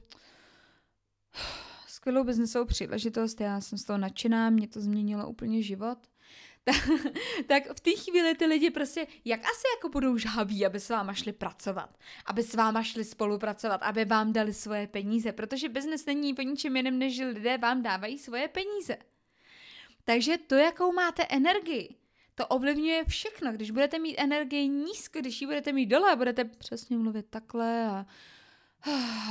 skvělou 1.88 2.24
biznesovou 2.24 2.64
příležitost, 2.64 3.40
já 3.40 3.60
jsem 3.60 3.78
z 3.78 3.84
toho 3.84 3.98
nadšená, 3.98 4.50
mě 4.50 4.68
to 4.68 4.80
změnilo 4.80 5.28
úplně 5.28 5.62
život. 5.62 5.98
tak 7.46 7.62
v 7.76 7.80
té 7.80 7.90
chvíli 7.90 8.34
ty 8.34 8.46
lidi 8.46 8.70
prostě, 8.70 9.06
jak 9.24 9.40
asi 9.40 9.62
jako 9.76 9.88
budou 9.88 10.16
žhaví, 10.16 10.66
aby 10.66 10.80
s 10.80 10.88
váma 10.88 11.14
šli 11.14 11.32
pracovat, 11.32 11.98
aby 12.26 12.42
s 12.42 12.54
váma 12.54 12.82
šli 12.82 13.04
spolupracovat, 13.04 13.82
aby 13.82 14.04
vám 14.04 14.32
dali 14.32 14.54
svoje 14.54 14.86
peníze, 14.86 15.32
protože 15.32 15.68
biznes 15.68 16.06
není 16.06 16.34
po 16.34 16.42
ničem 16.42 16.76
jiném, 16.76 16.98
než 16.98 17.18
lidé 17.18 17.58
vám 17.58 17.82
dávají 17.82 18.18
svoje 18.18 18.48
peníze. 18.48 18.96
Takže 20.08 20.38
to, 20.38 20.54
jakou 20.54 20.92
máte 20.92 21.26
energii, 21.28 21.96
to 22.34 22.46
ovlivňuje 22.46 23.04
všechno. 23.04 23.52
Když 23.52 23.70
budete 23.70 23.98
mít 23.98 24.16
energii 24.18 24.68
nízko, 24.68 25.18
když 25.18 25.40
ji 25.40 25.46
budete 25.46 25.72
mít 25.72 25.86
dole 25.86 26.16
budete 26.16 26.44
přesně 26.44 26.98
mluvit 26.98 27.26
takhle 27.30 27.86
a, 27.86 28.06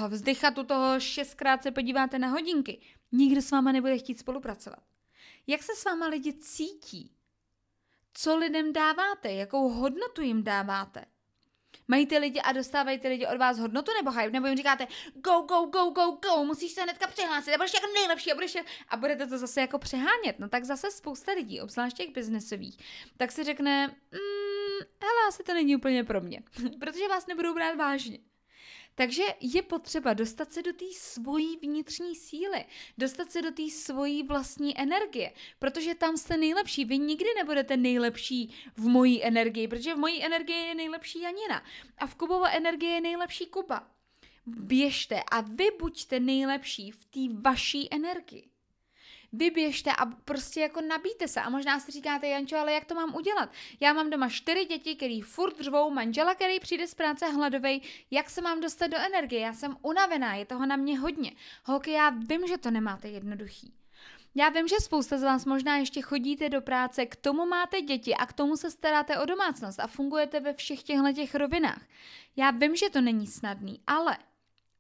a 0.02 0.08
vzdychat 0.08 0.58
u 0.58 0.64
toho 0.64 1.00
šestkrát 1.00 1.64
se 1.64 1.72
podíváte 1.72 2.20
na 2.20 2.28
hodinky, 2.28 2.82
nikdo 3.12 3.42
s 3.42 3.52
váma 3.52 3.72
nebude 3.72 3.98
chtít 3.98 4.20
spolupracovat. 4.20 4.84
Jak 5.48 5.64
se 5.64 5.76
s 5.76 5.86
váma 5.86 6.08
lidi 6.08 6.34
cítí? 6.34 7.12
Co 8.14 8.38
lidem 8.38 8.74
dáváte? 8.74 9.34
Jakou 9.34 9.70
hodnotu 9.70 10.22
jim 10.22 10.44
dáváte? 10.44 11.06
Mají 11.88 12.06
ty 12.06 12.18
lidi 12.18 12.40
a 12.40 12.52
dostávají 12.52 13.00
ty 13.00 13.08
lidi 13.08 13.28
od 13.28 13.38
vás 13.38 13.60
hodnotu 13.60 13.92
nebo 13.98 14.12
hype, 14.12 14.32
nebo 14.32 14.48
jim 14.48 14.58
říkáte 14.58 14.88
go, 15.16 15.42
go, 15.42 15.66
go, 15.66 15.90
go, 15.90 16.18
go, 16.22 16.44
musíš 16.46 16.72
se 16.72 16.82
hnedka 16.82 17.08
přihlásit 17.08 17.54
a 17.54 17.58
budeš 17.58 17.74
jako 17.74 17.88
nejlepší 17.94 18.32
a 18.32 18.36
budeš 18.36 18.58
a 18.90 18.98
budete 18.98 19.28
to 19.28 19.38
zase 19.38 19.62
jako 19.62 19.80
přehánět. 19.80 20.40
No 20.40 20.50
tak 20.50 20.64
zase 20.64 20.92
spousta 20.92 21.32
lidí, 21.32 21.62
obzvlášť 21.62 21.98
těch 21.98 22.10
biznesových, 22.10 22.78
tak 23.18 23.32
si 23.32 23.44
řekne, 23.44 23.88
mm, 23.88 24.88
hele, 25.02 25.28
asi 25.28 25.44
to 25.44 25.54
není 25.54 25.76
úplně 25.76 26.04
pro 26.04 26.22
mě, 26.22 26.44
protože 26.80 27.08
vás 27.08 27.28
nebudou 27.28 27.54
brát 27.54 27.76
vážně. 27.76 28.18
Takže 29.00 29.24
je 29.42 29.62
potřeba 29.62 30.14
dostat 30.14 30.54
se 30.54 30.62
do 30.62 30.74
té 30.74 30.86
svojí 30.94 31.58
vnitřní 31.58 32.16
síly, 32.16 32.66
dostat 32.98 33.32
se 33.32 33.42
do 33.42 33.52
té 33.52 33.70
svojí 33.70 34.24
vlastní 34.24 34.80
energie, 34.82 35.34
protože 35.60 35.96
tam 35.96 36.18
jste 36.18 36.38
nejlepší. 36.38 36.86
Vy 36.86 36.98
nikdy 36.98 37.26
nebudete 37.38 37.78
nejlepší 37.78 38.56
v 38.76 38.88
mojí 38.88 39.24
energii, 39.24 39.68
protože 39.68 39.96
v 39.96 39.98
mojí 39.98 40.24
energii 40.24 40.56
je 40.56 40.76
nejlepší 40.76 41.22
Janina 41.22 41.64
a 41.98 42.08
v 42.08 42.16
Kubova 42.16 42.50
energie 42.50 42.92
je 42.92 43.02
nejlepší 43.02 43.46
Kuba. 43.46 43.88
Běžte 44.46 45.24
a 45.32 45.42
vy 45.42 45.68
buďte 45.80 46.20
nejlepší 46.20 46.92
v 46.92 47.06
té 47.06 47.20
vaší 47.42 47.88
energii 47.94 48.50
vyběžte 49.34 49.92
a 49.92 50.06
prostě 50.06 50.62
jako 50.62 50.82
nabíte 50.82 51.28
se. 51.28 51.42
A 51.42 51.50
možná 51.50 51.80
si 51.80 51.92
říkáte, 51.92 52.28
Jančo, 52.28 52.58
ale 52.58 52.74
jak 52.74 52.86
to 52.86 52.96
mám 52.96 53.16
udělat? 53.16 53.50
Já 53.80 53.94
mám 53.94 54.10
doma 54.10 54.30
čtyři 54.30 54.66
děti, 54.66 54.96
který 54.96 55.22
furt 55.22 55.60
řvou, 55.62 55.90
manžela, 55.92 56.36
který 56.36 56.60
přijde 56.60 56.88
z 56.88 56.94
práce 56.94 57.26
hladovej, 57.26 57.82
jak 58.12 58.30
se 58.30 58.42
mám 58.42 58.62
dostat 58.62 58.88
do 58.88 58.98
energie? 58.98 59.42
Já 59.42 59.54
jsem 59.54 59.78
unavená, 59.82 60.36
je 60.36 60.46
toho 60.46 60.66
na 60.66 60.76
mě 60.76 61.00
hodně. 61.00 61.32
Holky, 61.66 61.92
já 61.92 62.10
vím, 62.10 62.48
že 62.48 62.58
to 62.58 62.72
nemáte 62.72 63.10
jednoduchý. 63.10 63.74
Já 64.36 64.50
vím, 64.50 64.68
že 64.68 64.76
spousta 64.80 65.18
z 65.18 65.24
vás 65.24 65.46
možná 65.46 65.78
ještě 65.78 66.02
chodíte 66.02 66.50
do 66.50 66.62
práce, 66.62 67.06
k 67.06 67.16
tomu 67.16 67.46
máte 67.46 67.82
děti 67.82 68.16
a 68.16 68.26
k 68.26 68.34
tomu 68.34 68.58
se 68.58 68.72
staráte 68.72 69.20
o 69.20 69.26
domácnost 69.26 69.80
a 69.80 69.88
fungujete 69.88 70.40
ve 70.40 70.54
všech 70.54 70.84
těchto 70.84 71.14
těch 71.14 71.36
rovinách. 71.36 71.82
Já 72.36 72.52
vím, 72.52 72.76
že 72.76 72.90
to 72.90 73.02
není 73.02 73.28
snadný, 73.28 73.82
ale 73.88 74.18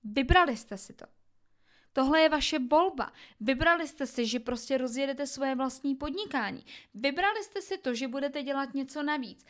vybrali 0.04 0.58
jste 0.58 0.78
si 0.78 0.94
to. 0.94 1.06
Tohle 1.98 2.22
je 2.22 2.30
vaše 2.30 2.60
volba. 2.60 3.12
Vybrali 3.40 3.88
jste 3.88 4.08
si, 4.08 4.26
že 4.26 4.40
prostě 4.40 4.78
rozjedete 4.78 5.28
svoje 5.28 5.56
vlastní 5.56 5.96
podnikání. 5.96 6.66
Vybrali 6.94 7.44
jste 7.44 7.62
si 7.62 7.78
to, 7.78 7.94
že 7.94 8.08
budete 8.08 8.44
dělat 8.44 8.74
něco 8.74 9.04
navíc. 9.04 9.46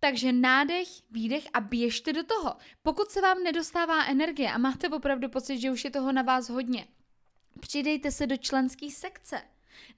Takže 0.00 0.32
nádech, 0.32 0.88
výdech 1.10 1.48
a 1.52 1.60
běžte 1.60 2.12
do 2.12 2.22
toho. 2.22 2.56
Pokud 2.82 3.10
se 3.10 3.20
vám 3.20 3.42
nedostává 3.42 4.04
energie 4.04 4.52
a 4.52 4.58
máte 4.58 4.88
opravdu 4.88 5.28
pocit, 5.28 5.58
že 5.58 5.70
už 5.70 5.84
je 5.84 5.90
toho 5.90 6.12
na 6.12 6.22
vás 6.22 6.48
hodně, 6.48 6.86
přidejte 7.60 8.10
se 8.10 8.26
do 8.26 8.36
členské 8.36 8.90
sekce. 8.90 9.42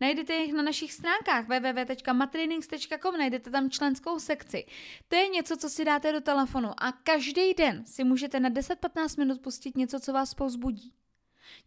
Najdete 0.00 0.34
jich 0.34 0.52
na 0.52 0.62
našich 0.62 0.92
stránkách 0.92 1.44
www.matrainings.com, 1.48 3.18
najdete 3.18 3.50
tam 3.50 3.70
členskou 3.70 4.18
sekci. 4.18 4.64
To 5.08 5.16
je 5.16 5.28
něco, 5.28 5.56
co 5.56 5.70
si 5.70 5.84
dáte 5.84 6.12
do 6.12 6.20
telefonu 6.20 6.68
a 6.76 6.92
každý 6.92 7.54
den 7.54 7.84
si 7.86 8.04
můžete 8.04 8.40
na 8.40 8.50
10-15 8.50 9.18
minut 9.18 9.40
pustit 9.40 9.76
něco, 9.76 10.00
co 10.00 10.12
vás 10.12 10.34
povzbudí. 10.34 10.94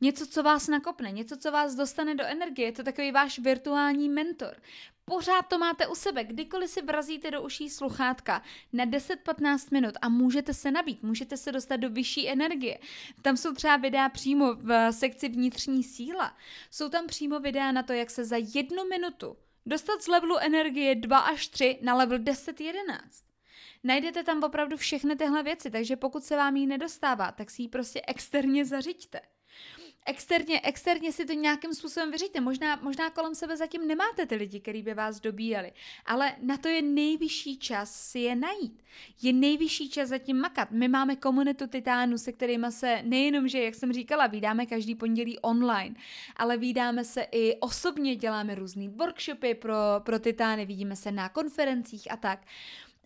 Něco, 0.02 0.28
co 0.28 0.44
vás 0.44 0.68
nakopne, 0.68 1.12
něco, 1.12 1.38
co 1.38 1.52
vás 1.52 1.76
dostane 1.76 2.16
do 2.16 2.24
energie, 2.24 2.68
je 2.68 2.72
to 2.72 2.84
takový 2.84 3.12
váš 3.12 3.40
virtuální 3.40 4.10
mentor. 4.10 4.56
Pořád 5.06 5.42
to 5.42 5.58
máte 5.58 5.88
u 5.88 5.96
sebe, 5.96 6.24
kdykoliv 6.24 6.70
si 6.70 6.82
vrazíte 6.82 7.32
do 7.32 7.42
uší 7.42 7.70
sluchátka 7.70 8.42
na 8.74 8.86
10-15 8.86 9.68
minut 9.72 9.94
a 10.02 10.10
můžete 10.10 10.54
se 10.54 10.72
nabít, 10.72 11.04
můžete 11.04 11.38
se 11.38 11.52
dostat 11.52 11.78
do 11.78 11.90
vyšší 11.90 12.30
energie. 12.30 12.80
Tam 13.22 13.38
jsou 13.38 13.54
třeba 13.54 13.78
videa 13.78 14.10
přímo 14.10 14.54
v 14.54 14.92
sekci 14.92 15.30
vnitřní 15.30 15.84
síla. 15.84 16.38
Jsou 16.72 16.90
tam 16.90 17.08
přímo 17.08 17.40
videa 17.40 17.72
na 17.72 17.84
to, 17.84 17.94
jak 17.94 18.10
se 18.10 18.26
za 18.26 18.38
jednu 18.38 18.86
minutu 18.90 19.38
dostat 19.66 20.02
z 20.02 20.08
levelu 20.08 20.38
energie 20.38 20.96
2 20.96 21.18
až 21.18 21.48
3 21.48 21.80
na 21.82 21.96
level 21.96 22.20
10-11. 22.20 22.74
Najdete 23.84 24.24
tam 24.24 24.44
opravdu 24.44 24.78
všechny 24.78 25.16
tyhle 25.16 25.44
věci, 25.44 25.72
takže 25.72 25.96
pokud 25.96 26.24
se 26.24 26.36
vám 26.36 26.56
jí 26.56 26.68
nedostává, 26.68 27.32
tak 27.32 27.52
si 27.52 27.62
ji 27.62 27.68
prostě 27.68 28.02
externě 28.08 28.66
zařiďte 28.66 29.20
externě, 30.06 30.62
externě 30.64 31.12
si 31.12 31.26
to 31.26 31.34
nějakým 31.34 31.74
způsobem 31.74 32.12
vyříte. 32.12 32.42
Možná, 32.42 32.76
možná 32.76 33.10
kolem 33.10 33.36
sebe 33.36 33.58
zatím 33.58 33.88
nemáte 33.88 34.26
ty 34.26 34.36
lidi, 34.36 34.60
kteří 34.60 34.82
by 34.82 34.94
vás 34.94 35.20
dobíjeli, 35.20 35.72
ale 36.06 36.36
na 36.42 36.58
to 36.58 36.68
je 36.68 36.82
nejvyšší 36.82 37.58
čas 37.58 37.96
si 37.96 38.20
je 38.20 38.36
najít. 38.36 38.84
Je 39.22 39.34
nejvyšší 39.34 39.90
čas 39.90 40.10
zatím 40.10 40.38
makat. 40.38 40.72
My 40.72 40.88
máme 40.88 41.16
komunitu 41.16 41.68
titánů, 41.68 42.18
se 42.18 42.32
kterými 42.32 42.68
se 42.70 43.02
nejenom, 43.04 43.48
že, 43.48 43.64
jak 43.64 43.76
jsem 43.76 43.94
říkala, 43.94 44.28
vydáme 44.28 44.66
každý 44.66 44.96
pondělí 44.96 45.40
online, 45.40 45.96
ale 46.36 46.58
vydáme 46.58 47.04
se 47.04 47.28
i 47.32 47.56
osobně, 47.60 48.16
děláme 48.16 48.56
různé 48.56 48.90
workshopy 48.90 49.54
pro, 49.54 49.76
pro 50.00 50.20
titány, 50.20 50.66
vidíme 50.66 50.96
se 50.96 51.12
na 51.12 51.30
konferencích 51.30 52.12
a 52.12 52.18
tak. 52.18 52.40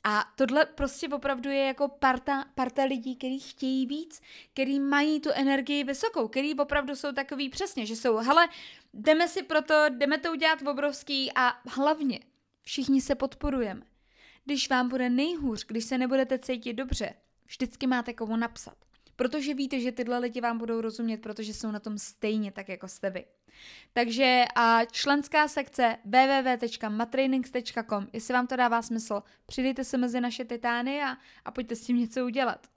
A 0.07 0.25
tohle 0.35 0.65
prostě 0.65 1.07
opravdu 1.07 1.49
je 1.49 1.65
jako 1.65 1.87
parta, 1.87 2.45
parta 2.55 2.83
lidí, 2.83 3.15
kteří 3.15 3.39
chtějí 3.39 3.85
víc, 3.85 4.21
kteří 4.53 4.79
mají 4.79 5.19
tu 5.19 5.29
energii 5.33 5.83
vysokou, 5.83 6.27
kteří 6.27 6.55
opravdu 6.55 6.95
jsou 6.95 7.11
takový 7.11 7.49
přesně, 7.49 7.85
že 7.85 7.95
jsou, 7.95 8.15
hele, 8.17 8.47
jdeme 8.93 9.27
si 9.27 9.43
proto, 9.43 9.73
jdeme 9.89 10.17
to 10.17 10.31
udělat 10.31 10.61
obrovský 10.61 11.31
a 11.35 11.53
hlavně 11.69 12.19
všichni 12.61 13.01
se 13.01 13.15
podporujeme. 13.15 13.81
Když 14.45 14.69
vám 14.69 14.89
bude 14.89 15.09
nejhůř, 15.09 15.65
když 15.65 15.85
se 15.85 15.97
nebudete 15.97 16.39
cítit 16.39 16.73
dobře, 16.73 17.13
vždycky 17.45 17.87
máte 17.87 18.13
komu 18.13 18.35
napsat. 18.35 18.77
Protože 19.15 19.53
víte, 19.53 19.79
že 19.79 19.91
tyhle 19.91 20.19
lidi 20.19 20.41
vám 20.41 20.57
budou 20.57 20.81
rozumět, 20.81 21.17
protože 21.17 21.53
jsou 21.53 21.71
na 21.71 21.79
tom 21.79 21.97
stejně 21.97 22.51
tak, 22.51 22.69
jako 22.69 22.87
jste 22.87 23.09
vy. 23.09 23.25
Takže 23.93 24.45
a 24.55 24.85
členská 24.85 25.47
sekce 25.47 25.97
www.matrainings.com, 26.05 28.07
jestli 28.13 28.33
vám 28.33 28.47
to 28.47 28.55
dává 28.55 28.81
smysl, 28.81 29.23
přidejte 29.45 29.83
se 29.83 29.97
mezi 29.97 30.21
naše 30.21 30.45
titány 30.45 31.03
a, 31.03 31.17
a 31.45 31.51
pojďte 31.51 31.75
s 31.75 31.81
tím 31.81 31.97
něco 31.97 32.25
udělat. 32.25 32.67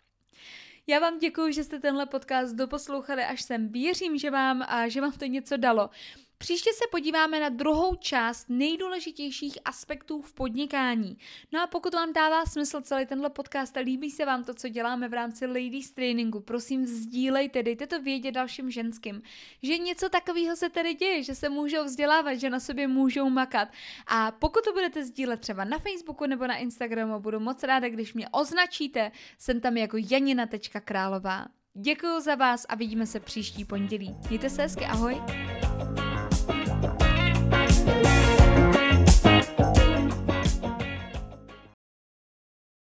Já 0.87 0.99
vám 0.99 1.19
děkuji, 1.19 1.53
že 1.53 1.65
jste 1.65 1.81
tenhle 1.81 2.07
podcast 2.07 2.55
doposlouchali 2.55 3.25
až 3.25 3.43
sem. 3.43 3.69
Věřím, 3.69 4.19
že 4.19 4.31
vám, 4.31 4.65
a 4.69 4.89
že 4.89 5.01
vám 5.01 5.13
to 5.13 5.25
něco 5.25 5.57
dalo. 5.57 5.91
Příště 6.39 6.71
se 6.75 6.85
podíváme 6.91 7.41
na 7.41 7.49
druhou 7.49 7.95
část 7.95 8.47
nejdůležitějších 8.49 9.59
aspektů 9.65 10.23
v 10.23 10.33
podnikání. 10.33 11.19
No 11.53 11.63
a 11.63 11.67
pokud 11.67 11.95
vám 11.95 12.13
dává 12.13 12.47
smysl 12.47 12.81
celý 12.81 13.07
tenhle 13.07 13.31
podcast 13.31 13.77
a 13.77 13.81
líbí 13.81 14.11
se 14.11 14.25
vám 14.25 14.45
to, 14.45 14.55
co 14.55 14.69
děláme 14.69 15.09
v 15.09 15.13
rámci 15.13 15.47
Ladies 15.47 15.91
Trainingu, 15.91 16.41
prosím 16.41 16.87
sdílejte, 16.87 17.63
dejte 17.63 17.87
to 17.87 18.03
vědět 18.03 18.33
dalším 18.33 18.71
ženským, 18.71 19.23
že 19.63 19.79
něco 19.79 20.09
takového 20.09 20.57
se 20.57 20.71
tady 20.71 20.95
děje, 20.95 21.23
že 21.23 21.35
se 21.35 21.49
můžou 21.49 21.85
vzdělávat, 21.85 22.35
že 22.35 22.51
na 22.51 22.61
sobě 22.61 22.89
můžou 22.89 23.31
makat. 23.31 23.69
A 24.07 24.31
pokud 24.31 24.65
to 24.65 24.73
budete 24.73 25.05
sdílet 25.05 25.41
třeba 25.41 25.65
na 25.65 25.79
Facebooku 25.79 26.27
nebo 26.27 26.47
na 26.47 26.57
Instagramu, 26.57 27.21
budu 27.21 27.41
moc 27.41 27.63
ráda, 27.63 27.89
když 27.89 28.15
mě 28.15 28.29
označíte, 28.29 29.13
jsem 29.39 29.61
tam 29.61 29.77
jako 29.77 29.97
janina.králová. 30.11 31.47
Děkuji 31.75 32.21
za 32.21 32.35
vás 32.35 32.67
a 32.69 32.75
vidíme 32.75 33.07
se 33.07 33.21
příští 33.21 33.65
pondělí. 33.65 34.17
Mějte 34.29 34.51
se 34.51 34.63
hezky, 34.63 34.85
ahoj! 34.85 35.68